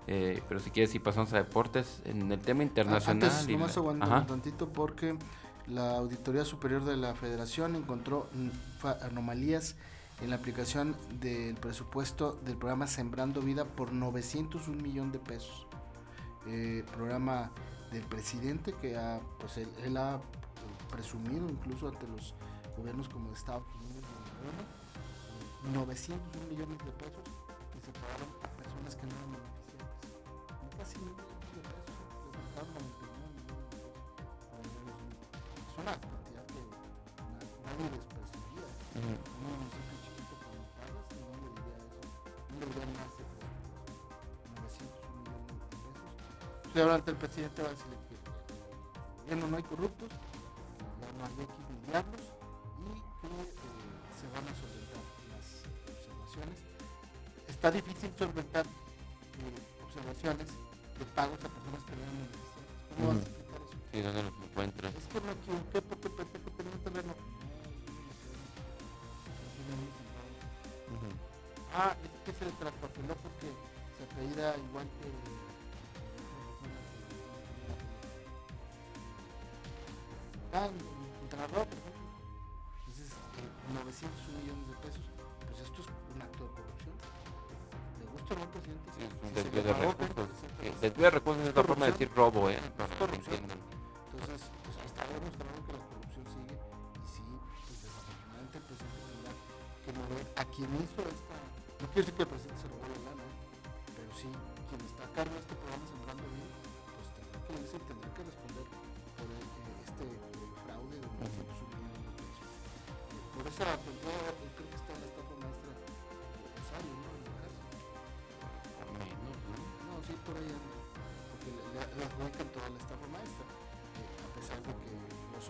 Eh, 0.06 0.40
pero 0.48 0.60
si 0.60 0.70
quieres, 0.70 0.90
si 0.90 0.98
pasamos 0.98 1.32
a 1.32 1.36
deportes, 1.36 2.00
en 2.04 2.30
el 2.30 2.38
tema 2.40 2.62
internacional. 2.62 3.28
Antes, 3.30 3.48
nomás 3.48 3.76
aguanta 3.76 4.20
un 4.20 4.26
tantito 4.26 4.68
porque 4.68 5.18
la 5.66 5.96
Auditoría 5.96 6.44
Superior 6.44 6.84
de 6.84 6.96
la 6.96 7.14
Federación 7.14 7.74
encontró 7.74 8.28
anomalías 9.02 9.76
en 10.20 10.30
la 10.30 10.36
aplicación 10.36 10.96
del 11.20 11.56
presupuesto 11.56 12.32
del 12.44 12.56
programa 12.56 12.86
Sembrando 12.86 13.42
Vida 13.42 13.64
por 13.64 13.92
901 13.92 14.82
millón 14.82 15.12
de 15.12 15.18
pesos. 15.18 15.66
Eh, 16.46 16.84
programa 16.92 17.50
del 17.90 18.02
presidente 18.04 18.72
que 18.80 18.96
ha, 18.96 19.20
pues 19.38 19.58
él, 19.58 19.96
ha 19.96 20.20
presumido 20.90 21.48
incluso 21.48 21.88
ante 21.88 22.06
los 22.06 22.34
gobiernos 22.76 23.08
como 23.08 23.28
de 23.28 23.34
Estados 23.34 23.64
Unidos, 23.80 24.04
901 25.74 26.46
millones 26.50 26.78
de 26.78 26.92
pesos 26.92 27.24
que 27.72 27.80
se 27.84 27.92
pagaron 27.92 28.28
a 28.42 28.48
personas 28.56 28.94
que 28.96 29.06
no 29.06 29.12
eran 29.16 29.32
beneficiarias. 29.32 29.90
Casi 30.78 30.98
mil 30.98 31.10
millones 31.10 31.40
de 31.40 31.60
pesos, 31.66 31.96
les 32.24 32.46
pagaron 32.54 32.74
99 32.74 33.36
millones 33.36 33.56
de 33.56 33.76
pesos 33.76 33.96
Es 35.66 35.74
una 35.76 35.94
cantidad 35.98 36.44
que 36.46 36.62
nadie 37.66 37.86
les 37.90 38.04
percibía. 38.06 38.68
-huh. 38.96 39.18
No, 39.42 39.50
no, 39.50 39.85
Ante 46.76 47.10
el 47.10 47.16
presidente 47.16 47.62
va 47.62 47.68
a 47.68 47.70
decirle 47.70 47.96
que 48.08 49.30
ya 49.30 49.36
no, 49.36 49.46
no 49.48 49.56
hay 49.56 49.62
corruptos, 49.62 50.10
ya 50.10 51.12
no 51.18 51.24
hay 51.24 51.32
X 51.32 51.54
ni 51.70 51.90
diablos 51.90 52.20
y 52.20 52.92
que 53.20 53.26
eh, 53.26 53.54
se 54.20 54.26
van 54.28 54.44
a 54.44 54.54
solventar 54.54 54.86
está 57.48 57.70
difícil 57.70 58.12
solventar 58.18 58.66
eh, 58.66 59.84
observaciones 59.84 60.46
de 60.46 61.04
pagos 61.16 61.38
a 61.42 61.48
personas 61.48 61.82
que 61.82 61.92
han 61.96 62.00
beneficiado. 62.14 62.68
¿Cómo 62.94 63.08
vas 63.08 63.16
a 63.16 63.20
explicar 63.24 63.58
eso? 63.64 63.76
Sí, 63.90 64.02
¿dónde 64.02 64.22
los 64.22 64.34
encuentras? 64.44 64.94
Es 64.94 65.06
que 65.08 65.20
me 65.20 65.32
equivoqué 65.32 65.82
porque 65.82 66.10
pensé 66.10 66.38
que 66.44 66.50
tenía 66.50 66.72
un 66.72 66.82
terreno. 66.84 67.14
Ah, 71.74 71.96
es 72.04 72.12
que 72.24 72.32
se 72.38 72.50
traspapeló 72.52 73.14
porque 73.16 73.48
se 73.96 74.04
apellida 74.04 74.56
igual 74.56 74.86
que... 75.00 75.08
Desvío 90.80 91.04
de 91.04 91.10
recursos 91.10 91.48
es 91.48 91.54
la 91.54 91.62
forma 91.62 91.86
de 91.86 91.92
decir 91.92 92.10
robo, 92.14 92.50
¿eh? 92.50 92.58
Que 92.98 93.04
entiendan. 93.16 93.58
Entonces, 94.12 94.50
pues 94.62 94.76
está 94.86 95.04
demostrado 95.08 95.56
que 95.66 95.72
la 95.72 95.78
corrupción 95.88 96.24
sigue 96.28 96.54
y 96.54 97.08
sí, 97.08 97.22
pues 97.66 97.82
desafortunadamente 97.82 98.58
el 98.58 98.64
presidente 98.64 99.00
tendrá 99.08 99.32
que 99.84 99.90
mover 99.96 100.24
a 100.36 100.44
quien 100.44 100.70
hizo 100.76 101.00
esta. 101.08 101.34
No 101.80 101.86
quiero 101.88 102.06
decir 102.06 102.14
que 102.14 102.25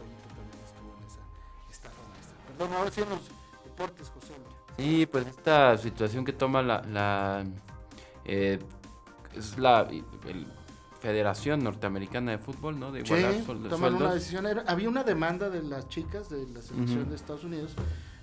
también 0.03 0.65
estuvo 0.65 0.97
en 0.99 1.07
esa 1.07 1.21
estafa 1.71 2.03
maestra. 2.09 2.37
Perdón, 2.49 2.77
ahora 2.77 2.91
sí 2.91 3.01
en 3.01 3.09
los 3.11 3.21
deportes, 3.65 4.11
José. 4.11 4.35
Sí, 4.77 5.07
pues 5.07 5.27
esta 5.27 5.79
situación 5.79 6.25
que 6.25 6.33
toma 6.33 6.63
la, 6.63 6.83
la 6.83 7.45
eh, 8.25 8.59
es 9.35 9.59
la 9.59 9.83
el, 9.83 10.47
Federación 11.01 11.63
Norteamericana 11.63 12.33
de 12.33 12.39
Fútbol, 12.39 12.81
¿no? 12.81 12.91
De 12.91 13.01
igualar 13.01 13.35
sí, 13.35 13.45
sol, 13.45 13.63
de 13.63 13.69
toman 13.69 13.91
sueldos. 13.91 14.03
una 14.03 14.15
decisión. 14.15 14.47
Era, 14.47 14.65
había 14.67 14.89
una 14.89 15.05
demanda 15.05 15.51
de 15.51 15.63
las 15.63 15.89
chicas 15.89 16.29
de 16.31 16.47
la 16.49 16.63
selección 16.63 17.03
uh 17.03 17.05
-huh. 17.05 17.09
de 17.09 17.15
Estados 17.17 17.45
Unidos 17.45 17.77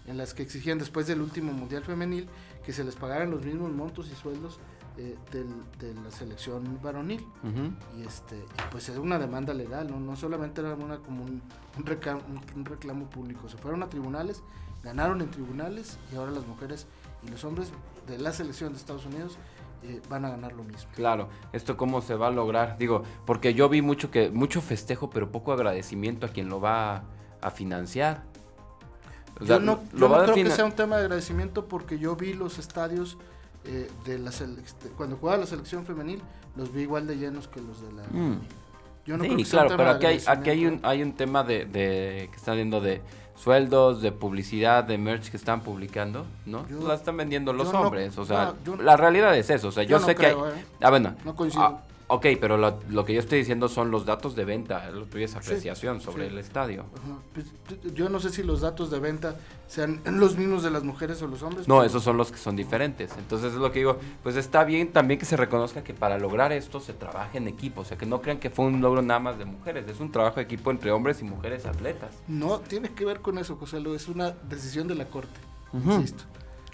en 0.06 0.18
las 0.18 0.34
que 0.34 0.44
exigían 0.44 0.80
después 0.80 1.08
del 1.08 1.22
último 1.22 1.54
mundial 1.54 1.84
femenil 1.84 2.28
que 2.66 2.74
se 2.74 2.84
les 2.84 2.96
pagaran 2.96 3.32
los 3.32 3.46
mismos 3.46 3.72
montos 3.72 4.10
y 4.12 4.16
sueldos 4.16 4.60
eh, 4.98 5.18
del, 5.32 5.48
de 5.80 5.94
la 6.02 6.12
selección 6.12 6.80
varonil 6.82 7.26
Uh 7.44 7.48
-huh. 7.48 7.72
y 7.98 8.06
este 8.06 8.36
y 8.38 8.72
pues 8.72 8.88
era 8.90 9.00
una 9.02 9.18
demanda 9.18 9.54
legal 9.54 9.90
no, 9.90 10.00
no 10.00 10.16
solamente 10.16 10.62
era 10.62 10.76
una 10.76 10.98
como 10.98 11.24
un, 11.24 11.42
un, 11.78 11.86
reclamo, 11.86 12.22
un, 12.56 12.66
reclamo 12.66 13.10
público 13.10 13.50
se 13.50 13.58
fueron 13.58 13.82
a 13.84 13.90
tribunales 13.90 14.44
ganaron 14.84 15.22
en 15.22 15.32
tribunales 15.32 15.98
y 16.12 16.16
ahora 16.16 16.32
las 16.32 16.46
mujeres 16.46 16.88
y 17.26 17.30
los 17.30 17.44
hombres 17.44 17.72
de 18.08 18.18
la 18.20 18.34
selección 18.34 18.74
de 18.74 18.80
Estados 18.80 19.06
Unidos 19.06 19.38
eh, 19.84 20.02
van 20.10 20.24
a 20.24 20.30
ganar 20.30 20.54
lo 20.54 20.64
mismo. 20.64 20.90
Claro, 20.96 21.28
esto 21.52 21.76
cómo 21.76 22.02
se 22.02 22.16
va 22.16 22.28
a 22.28 22.32
lograr, 22.32 22.78
digo, 22.78 23.04
porque 23.26 23.54
yo 23.54 23.68
vi 23.68 23.82
mucho 23.82 24.12
que 24.12 24.30
mucho 24.30 24.62
festejo, 24.62 25.10
pero 25.10 25.30
poco 25.32 25.52
agradecimiento 25.52 26.26
a 26.26 26.30
quien 26.30 26.48
lo 26.50 26.62
va 26.62 26.96
a, 26.98 27.04
a 27.42 27.52
financiar. 27.52 28.24
O 29.42 29.46
sea, 29.46 29.58
yo 29.58 29.60
no, 29.62 29.82
lo 29.94 30.08
yo 30.08 30.10
no 30.10 30.24
creo 30.24 30.36
que 30.36 30.52
sea 30.52 30.66
un 30.66 30.72
tema 30.74 30.98
de 30.98 31.04
agradecimiento 31.04 31.68
porque 31.68 32.00
yo 32.00 32.16
vi 32.16 32.34
los 32.34 32.60
estadios 32.60 33.18
eh, 33.66 33.90
de 34.06 34.20
la 34.20 34.32
cuando 34.98 35.16
jugaba 35.18 35.38
la 35.40 35.46
selección 35.46 35.86
femenil 35.86 36.22
los 36.56 36.72
vi 36.74 36.82
igual 36.82 37.08
de 37.08 37.18
llenos 37.18 37.48
que 37.48 37.62
los 37.62 37.82
de 37.82 37.92
la 37.94 38.04
Mm. 38.12 38.40
yo 39.06 39.18
no 39.18 39.24
sí, 39.24 39.30
creo 39.30 39.38
que 39.38 39.44
claro, 39.46 39.70
pero 39.78 39.90
aquí 39.92 40.06
hay, 40.06 40.22
aquí 40.28 40.50
hay 40.50 40.66
un 40.66 40.80
hay 40.84 41.02
un 41.02 41.14
tema 41.14 41.44
de, 41.44 41.66
de 41.66 42.30
que 42.32 42.36
están 42.38 42.56
viendo 42.56 42.82
de 42.82 43.02
sueldos, 43.36 44.02
de 44.02 44.12
publicidad, 44.12 44.84
de 44.84 44.98
merch 44.98 45.30
que 45.32 45.38
están 45.38 45.62
publicando, 45.62 46.26
¿no? 46.46 46.68
Yo- 46.68 46.88
la 46.88 46.94
están 46.94 47.18
vendiendo 47.18 47.52
los 47.52 47.74
no- 47.74 47.82
hombres, 47.82 48.18
o 48.18 48.26
sea, 48.26 48.54
no, 48.66 48.76
yo- 48.78 48.82
la 48.84 48.96
realidad 48.96 49.36
es 49.38 49.50
eso, 49.50 49.70
o 49.70 49.72
sea, 49.72 49.84
yo, 49.84 50.00
sé 50.00 50.14
creo, 50.16 50.44
que 50.44 50.50
hay, 50.52 50.60
¿eh? 50.60 50.66
ah, 50.82 50.90
bueno, 50.92 51.16
No 51.26 51.36
coincido. 51.36 51.64
ah, 51.64 51.82
ok, 52.14 52.26
pero 52.40 52.58
lo, 52.58 52.80
lo 52.90 53.06
que 53.06 53.14
yo 53.14 53.20
estoy 53.20 53.40
diciendo 53.40 53.68
son 53.70 53.92
los 53.92 54.06
datos 54.06 54.36
de 54.36 54.46
venta, 54.46 54.90
lo 54.92 55.06
tuyo 55.06 55.26
es 55.26 55.32
Sí, 55.32 55.38
apreciación 55.38 56.02
sobre 56.02 56.26
sí. 56.28 56.32
el 56.34 56.38
estadio. 56.40 56.86
Pues, 57.34 57.48
yo 57.94 58.10
no 58.10 58.20
sé 58.20 58.30
si 58.30 58.44
los 58.44 58.62
datos 58.62 58.92
de 58.92 59.00
venta 59.00 59.36
sean 59.68 60.02
los 60.20 60.38
mismos 60.38 60.64
de 60.64 60.72
las 60.72 60.84
mujeres 60.84 61.22
o 61.22 61.28
los 61.28 61.42
hombres 61.44 61.68
No, 61.68 61.76
pero- 61.78 61.86
esos 61.88 62.04
son 62.04 62.18
los 62.18 62.32
que 62.32 62.38
son 62.38 62.56
diferentes. 62.56 63.12
Entonces 63.18 63.54
es 63.54 63.60
lo 63.60 63.72
que 63.72 63.80
digo, 63.80 63.98
pues 64.24 64.36
está 64.36 64.64
bien 64.64 64.92
también 64.92 65.20
que 65.20 65.26
se 65.26 65.38
reconozca 65.38 65.84
que 65.84 65.94
para 65.94 66.18
lograr 66.18 66.52
esto 66.52 66.80
se 66.80 66.94
trabaja 66.94 67.38
en 67.38 67.48
equipo, 67.48 67.82
o 67.82 67.86
sea, 67.86 67.98
que 67.98 68.06
no 68.06 68.22
crean 68.22 68.40
que 68.40 68.50
fue 68.50 68.66
un 68.66 68.82
logro 68.82 69.02
nada 69.02 69.20
más 69.20 69.38
de 69.38 69.46
mujeres, 69.46 69.88
es 69.88 70.00
un 70.00 70.12
trabajo 70.12 70.36
de 70.38 70.44
equipo 70.44 70.72
entre 70.72 70.92
hombres 70.92 71.22
y 71.22 71.24
mujeres 71.24 71.66
atletas. 71.66 72.12
no 72.28 72.60
tiene 72.60 72.90
que 72.90 73.06
ver 73.06 73.22
con 73.22 73.38
eso 73.38 73.56
José 73.56 73.82
es 73.96 74.08
una 74.08 74.32
decisión 74.32 74.88
de 74.88 74.96
la 74.96 75.06
corte 75.06 75.40
insisto 75.74 76.24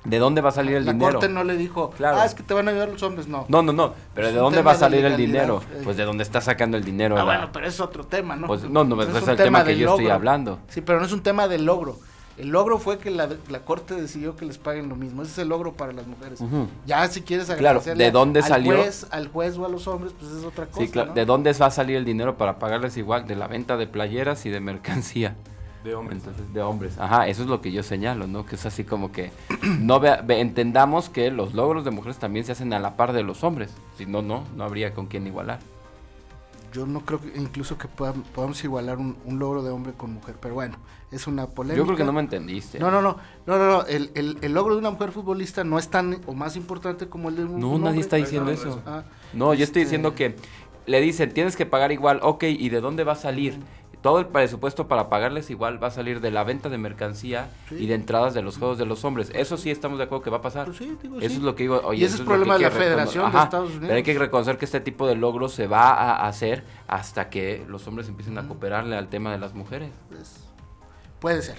¿De 0.05 0.17
dónde 0.17 0.39
va 0.41 0.49
a 0.49 0.51
salir 0.53 0.75
el 0.75 0.85
la 0.85 0.93
dinero? 0.93 1.13
corte 1.19 1.27
no 1.29 1.43
le 1.43 1.57
dijo 1.57 1.89
Claro. 1.91 2.17
ah 2.19 2.25
es 2.25 2.33
que 2.33 2.41
te 2.43 2.53
van 2.53 2.67
a 2.67 2.71
ayudar 2.71 2.87
los 2.89 3.03
hombres 3.03 3.27
no 3.27 3.45
No, 3.49 3.61
no, 3.61 3.73
no, 3.73 3.93
pero 4.15 4.27
¿de 4.27 4.33
dónde 4.37 4.61
va 4.61 4.71
a 4.71 4.75
salir 4.75 5.03
el 5.05 5.17
dinero? 5.17 5.61
eh. 5.75 5.81
Pues 5.83 5.97
de 5.97 6.05
dónde 6.05 6.23
está 6.23 6.39
sacando 6.41 6.77
el 6.77 6.83
dinero. 6.85 7.15
Ah, 7.15 7.19
la- 7.19 7.23
bueno, 7.25 7.49
pero 7.51 7.67
es 7.67 7.79
otro 7.79 8.05
tema, 8.05 8.35
¿no? 8.35 8.47
Pues, 8.47 8.63
no, 8.63 8.83
no, 8.85 9.01
es 9.01 9.09
ese 9.09 9.17
es 9.19 9.27
el 9.27 9.37
tema 9.37 9.63
que 9.63 9.77
yo 9.77 9.89
estoy 9.91 10.09
hablando. 10.09 10.59
Sí, 10.69 10.81
pero 10.81 10.99
no 10.99 11.05
es 11.05 11.11
un 11.11 11.21
tema 11.21 11.47
de 11.47 11.57
logro. 11.59 11.97
El 12.37 12.47
logro 12.51 12.79
fue 12.79 12.99
que 12.99 13.11
la, 13.11 13.27
la 13.49 13.59
corte 13.65 13.95
decidió 13.95 14.37
que 14.37 14.45
les 14.45 14.57
paguen 14.57 14.87
lo 14.87 14.95
mismo. 14.95 15.23
Ese 15.23 15.31
es 15.33 15.37
el 15.39 15.49
logro 15.49 15.73
para 15.73 15.91
las 15.91 16.07
mujeres. 16.07 16.39
Ya 16.85 17.05
si 17.09 17.21
quieres 17.21 17.47
Claro, 17.51 17.81
¿de 17.81 18.11
dónde 18.11 18.39
al 18.39 18.45
salió? 18.47 18.77
Juez, 18.77 19.07
al 19.11 19.27
juez 19.27 19.57
o 19.57 19.65
a 19.65 19.69
los 19.69 19.85
hombres, 19.89 20.13
pues 20.17 20.31
es 20.31 20.45
otra 20.45 20.65
cosa. 20.67 20.79
Sí, 20.79 20.87
claro. 20.89 21.09
¿no? 21.09 21.15
¿De 21.15 21.25
dónde 21.25 21.51
va 21.51 21.65
a 21.65 21.71
salir 21.71 21.97
el 21.97 22.05
dinero 22.05 22.37
para 22.37 22.57
pagarles 22.57 22.95
igual? 22.95 23.27
De 23.27 23.35
la 23.35 23.47
venta 23.47 23.75
de 23.75 23.87
playeras 23.87 24.45
y 24.45 24.49
de 24.51 24.61
mercancía. 24.61 25.35
De 25.83 25.95
hombres. 25.95 26.19
Entonces, 26.19 26.53
de 26.53 26.61
hombres. 26.61 26.97
Ajá, 26.97 27.27
eso 27.27 27.43
es 27.43 27.47
lo 27.47 27.61
que 27.61 27.71
yo 27.71 27.83
señalo, 27.83 28.27
¿no? 28.27 28.45
Que 28.45 28.55
es 28.55 28.65
así 28.65 28.83
como 28.83 29.11
que 29.11 29.31
no 29.79 29.99
vea- 29.99 30.21
ve- 30.21 30.41
entendamos 30.41 31.07
que 31.09 31.31
los 31.31 31.53
logros 31.53 31.85
de 31.85 31.91
mujeres 31.91 32.17
también 32.17 32.45
se 32.45 32.51
hacen 32.51 32.73
a 32.73 32.79
la 32.79 32.97
par 32.97 33.13
de 33.13 33.23
los 33.23 33.43
hombres. 33.43 33.71
Si 33.97 34.05
no, 34.05 34.21
no, 34.21 34.43
no 34.57 34.63
habría 34.65 34.93
con 34.93 35.05
quién 35.07 35.25
igualar. 35.25 35.59
Yo 36.73 36.85
no 36.85 36.99
creo 37.01 37.19
que 37.19 37.31
incluso 37.35 37.77
que 37.79 37.87
podam- 37.87 38.21
podamos 38.35 38.63
igualar 38.63 38.97
un, 38.97 39.17
un 39.25 39.39
logro 39.39 39.63
de 39.63 39.71
hombre 39.71 39.93
con 39.93 40.13
mujer. 40.13 40.35
Pero 40.39 40.53
bueno, 40.53 40.75
es 41.11 41.25
una 41.25 41.47
polémica. 41.47 41.77
Yo 41.79 41.85
creo 41.85 41.97
que 41.97 42.03
no 42.03 42.13
me 42.13 42.19
entendiste. 42.21 42.77
No, 42.77 42.91
no, 42.91 43.01
no, 43.01 43.17
no, 43.47 43.57
no, 43.57 43.67
no. 43.71 43.85
El, 43.87 44.11
el- 44.13 44.37
el 44.41 44.53
logro 44.53 44.75
de 44.75 44.79
una 44.81 44.91
mujer 44.91 45.11
futbolista 45.11 45.63
no 45.63 45.79
es 45.79 45.87
tan 45.87 46.21
o 46.27 46.33
más 46.33 46.55
importante 46.57 47.07
como 47.09 47.29
el 47.29 47.37
de 47.37 47.45
un, 47.45 47.59
No, 47.59 47.69
un 47.71 47.83
nadie 47.83 48.01
está 48.01 48.17
diciendo 48.17 48.51
Eso, 48.51 48.69
eso. 48.69 48.81
Ah, 48.85 49.03
No, 49.33 49.53
yo 49.53 49.63
estoy 49.63 49.63
este, 49.63 49.79
diciendo 49.79 50.13
que 50.13 50.35
le 50.85 51.01
dicen, 51.01 51.33
tienes 51.33 51.55
que 51.55 51.65
pagar 51.65 51.91
igual, 51.91 52.19
ok, 52.21 52.43
¿y 52.43 52.69
de 52.69 52.81
dónde 52.81 53.03
va 53.03 53.13
a 53.13 53.15
salir? 53.15 53.57
Todo 54.01 54.19
el 54.19 54.27
presupuesto 54.27 54.87
para 54.87 55.09
pagarles 55.09 55.49
igual 55.49 55.81
va 55.83 55.87
a 55.87 55.91
salir 55.91 56.21
de 56.21 56.31
la 56.31 56.45
venta 56.45 56.69
de 56.69 56.77
mercancía 56.77 57.49
Sí. 57.67 57.75
y 57.79 57.87
de 57.87 57.95
entradas 57.95 58.33
de 58.33 58.41
los 58.41 58.57
juegos 58.57 58.77
de 58.77 58.85
los 58.85 59.03
hombres. 59.03 59.29
Eso 59.35 59.57
sí 59.57 59.71
estamos 59.71 59.97
de 59.97 60.05
acuerdo 60.05 60.23
que 60.23 60.29
va 60.29 60.37
a 60.37 60.41
pasar. 60.41 60.65
Pues 60.67 60.77
sí, 60.77 60.97
digo, 61.01 61.17
Eso 61.19 61.27
sí. 61.29 61.35
es 61.35 61.41
lo 61.41 61.53
que 61.55 61.63
digo. 61.63 61.81
Oye, 61.83 62.01
Y 62.01 62.03
ese 62.05 62.15
es 62.15 62.21
que 62.21 62.25
problema 62.27 62.53
de 62.57 62.61
la 62.63 62.71
Federación 62.71 63.29
de 63.31 63.37
Estados 63.39 63.67
Unidos. 63.71 63.85
Pero 63.87 63.95
hay 63.95 64.03
que 64.03 64.17
reconocer 64.17 64.57
que 64.57 64.63
este 64.65 64.79
tipo 64.79 65.05
de 65.05 65.15
logros 65.15 65.51
se 65.53 65.67
va 65.67 65.89
a 65.91 66.27
hacer 66.29 66.63
hasta 66.87 67.29
que 67.29 67.65
los 67.67 67.85
hombres 67.87 68.07
empiecen 68.07 68.37
a 68.37 68.47
cooperarle 68.47 68.95
al 68.95 69.09
tema 69.09 69.31
de 69.33 69.37
las 69.37 69.53
mujeres. 69.53 69.91
Pues, 70.07 70.45
puede 71.19 71.41
ser. 71.41 71.57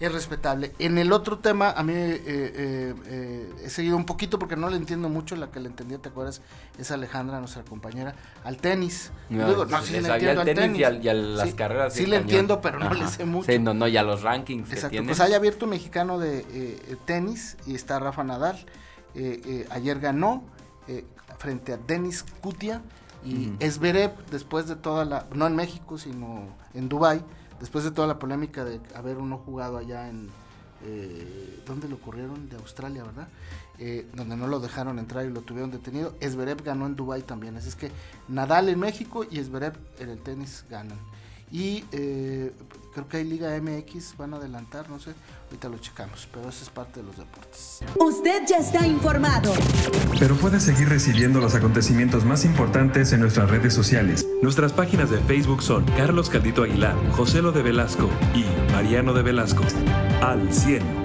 Es 0.00 0.12
respetable. 0.12 0.72
En 0.78 0.98
el 0.98 1.12
otro 1.12 1.38
tema, 1.38 1.70
a 1.70 1.82
mí 1.82 1.92
eh, 1.94 2.22
eh, 2.26 2.94
eh, 3.06 3.52
he 3.64 3.70
seguido 3.70 3.96
un 3.96 4.04
poquito 4.06 4.38
porque 4.38 4.56
no 4.56 4.68
le 4.68 4.76
entiendo 4.76 5.08
mucho, 5.08 5.36
la 5.36 5.50
que 5.50 5.60
le 5.60 5.68
entendía, 5.68 5.98
¿te 5.98 6.08
acuerdas? 6.08 6.42
Es 6.78 6.90
Alejandra, 6.90 7.38
nuestra 7.38 7.62
compañera, 7.64 8.14
al 8.44 8.56
tenis. 8.56 9.10
No, 9.30 9.46
Luego, 9.46 9.66
no, 9.66 9.80
sí, 9.82 9.92
le 10.00 10.08
entiendo 10.08 10.40
al 10.40 10.46
tenis 10.46 10.60
tenis. 10.62 10.80
y 10.80 10.84
al- 10.84 11.04
y 11.04 11.08
a 11.08 11.14
las 11.14 11.48
Sí, 11.48 11.54
carreras, 11.54 11.92
Sí 11.94 12.00
sí, 12.04 12.06
le 12.06 12.16
entiendo, 12.16 12.60
pero 12.60 12.78
no 12.78 12.92
le 12.92 13.06
sé 13.06 13.24
mucho. 13.24 13.50
Sí, 13.52 13.58
no, 13.58 13.72
no, 13.74 13.86
ya 13.88 14.02
los 14.02 14.22
rankings 14.22 14.68
que 14.68 14.74
Exacto, 14.74 14.90
tiene. 14.90 15.06
pues 15.06 15.20
hay 15.20 15.32
abierto 15.34 15.66
mexicano 15.66 16.18
de 16.18 16.38
eh, 16.40 16.44
eh, 16.52 16.96
tenis 17.06 17.56
y 17.66 17.74
está 17.74 17.98
Rafa 17.98 18.24
Nadal. 18.24 18.64
Eh, 19.14 19.66
ayer 19.70 20.00
ganó 20.00 20.42
eh, 20.88 21.04
frente 21.38 21.72
a 21.72 21.76
Denis 21.76 22.24
Kutia 22.40 22.82
y 23.24 23.48
Ujú. 23.50 23.56
Esberev 23.60 24.10
después 24.30 24.66
de 24.66 24.76
toda 24.76 25.04
la, 25.04 25.26
no 25.34 25.46
en 25.46 25.54
México, 25.56 25.96
sino 25.98 26.48
en 26.74 26.88
Dubai, 26.88 27.22
después 27.60 27.84
de 27.84 27.90
toda 27.90 28.06
la 28.08 28.18
polémica 28.18 28.64
de 28.64 28.80
haber 28.94 29.18
uno 29.18 29.38
jugado 29.38 29.78
allá 29.78 30.08
en, 30.08 30.30
eh, 30.84 31.62
¿dónde 31.66 31.88
lo 31.88 31.96
ocurrieron? 31.96 32.48
De 32.48 32.56
Australia, 32.56 33.04
¿verdad? 33.04 33.28
Eh, 33.78 34.08
donde 34.14 34.36
no 34.36 34.46
lo 34.46 34.60
dejaron 34.60 34.98
entrar 34.98 35.24
y 35.24 35.30
lo 35.30 35.40
tuvieron 35.40 35.70
detenido. 35.70 36.14
Esberev 36.20 36.62
ganó 36.62 36.86
en 36.86 36.96
Dubai 36.96 37.22
también, 37.22 37.56
así 37.56 37.68
es 37.68 37.76
que 37.76 37.90
Nadal 38.28 38.68
en 38.68 38.78
México 38.78 39.24
y 39.28 39.38
Esberev 39.38 39.74
en 39.98 40.10
el 40.10 40.18
tenis 40.18 40.64
ganan. 40.68 40.98
Y 41.50 41.84
eh, 41.92 42.52
creo 42.92 43.08
que 43.08 43.18
hay 43.18 43.24
Liga 43.24 43.50
MX, 43.60 44.16
van 44.16 44.34
a 44.34 44.36
adelantar, 44.36 44.88
no 44.88 44.98
sé, 44.98 45.14
ahorita 45.46 45.68
lo 45.68 45.78
checamos, 45.78 46.28
pero 46.32 46.48
eso 46.48 46.64
es 46.64 46.70
parte 46.70 47.00
de 47.00 47.06
los 47.06 47.16
deportes. 47.16 47.80
Usted 47.96 48.42
ya 48.46 48.58
está 48.58 48.86
informado. 48.86 49.52
Pero 50.18 50.36
puede 50.36 50.60
seguir 50.60 50.88
recibiendo 50.88 51.40
los 51.40 51.54
acontecimientos 51.54 52.24
más 52.24 52.44
importantes 52.44 53.12
en 53.12 53.20
nuestras 53.20 53.50
redes 53.50 53.74
sociales. 53.74 54.26
Nuestras 54.42 54.72
páginas 54.72 55.10
de 55.10 55.18
Facebook 55.18 55.62
son 55.62 55.84
Carlos 55.96 56.30
Caldito 56.30 56.62
Aguilar, 56.62 56.96
José 57.12 57.42
Lo 57.42 57.52
de 57.52 57.62
Velasco 57.62 58.08
y 58.34 58.44
Mariano 58.72 59.12
de 59.12 59.22
Velasco. 59.22 59.62
Al 60.20 60.52
100. 60.52 61.03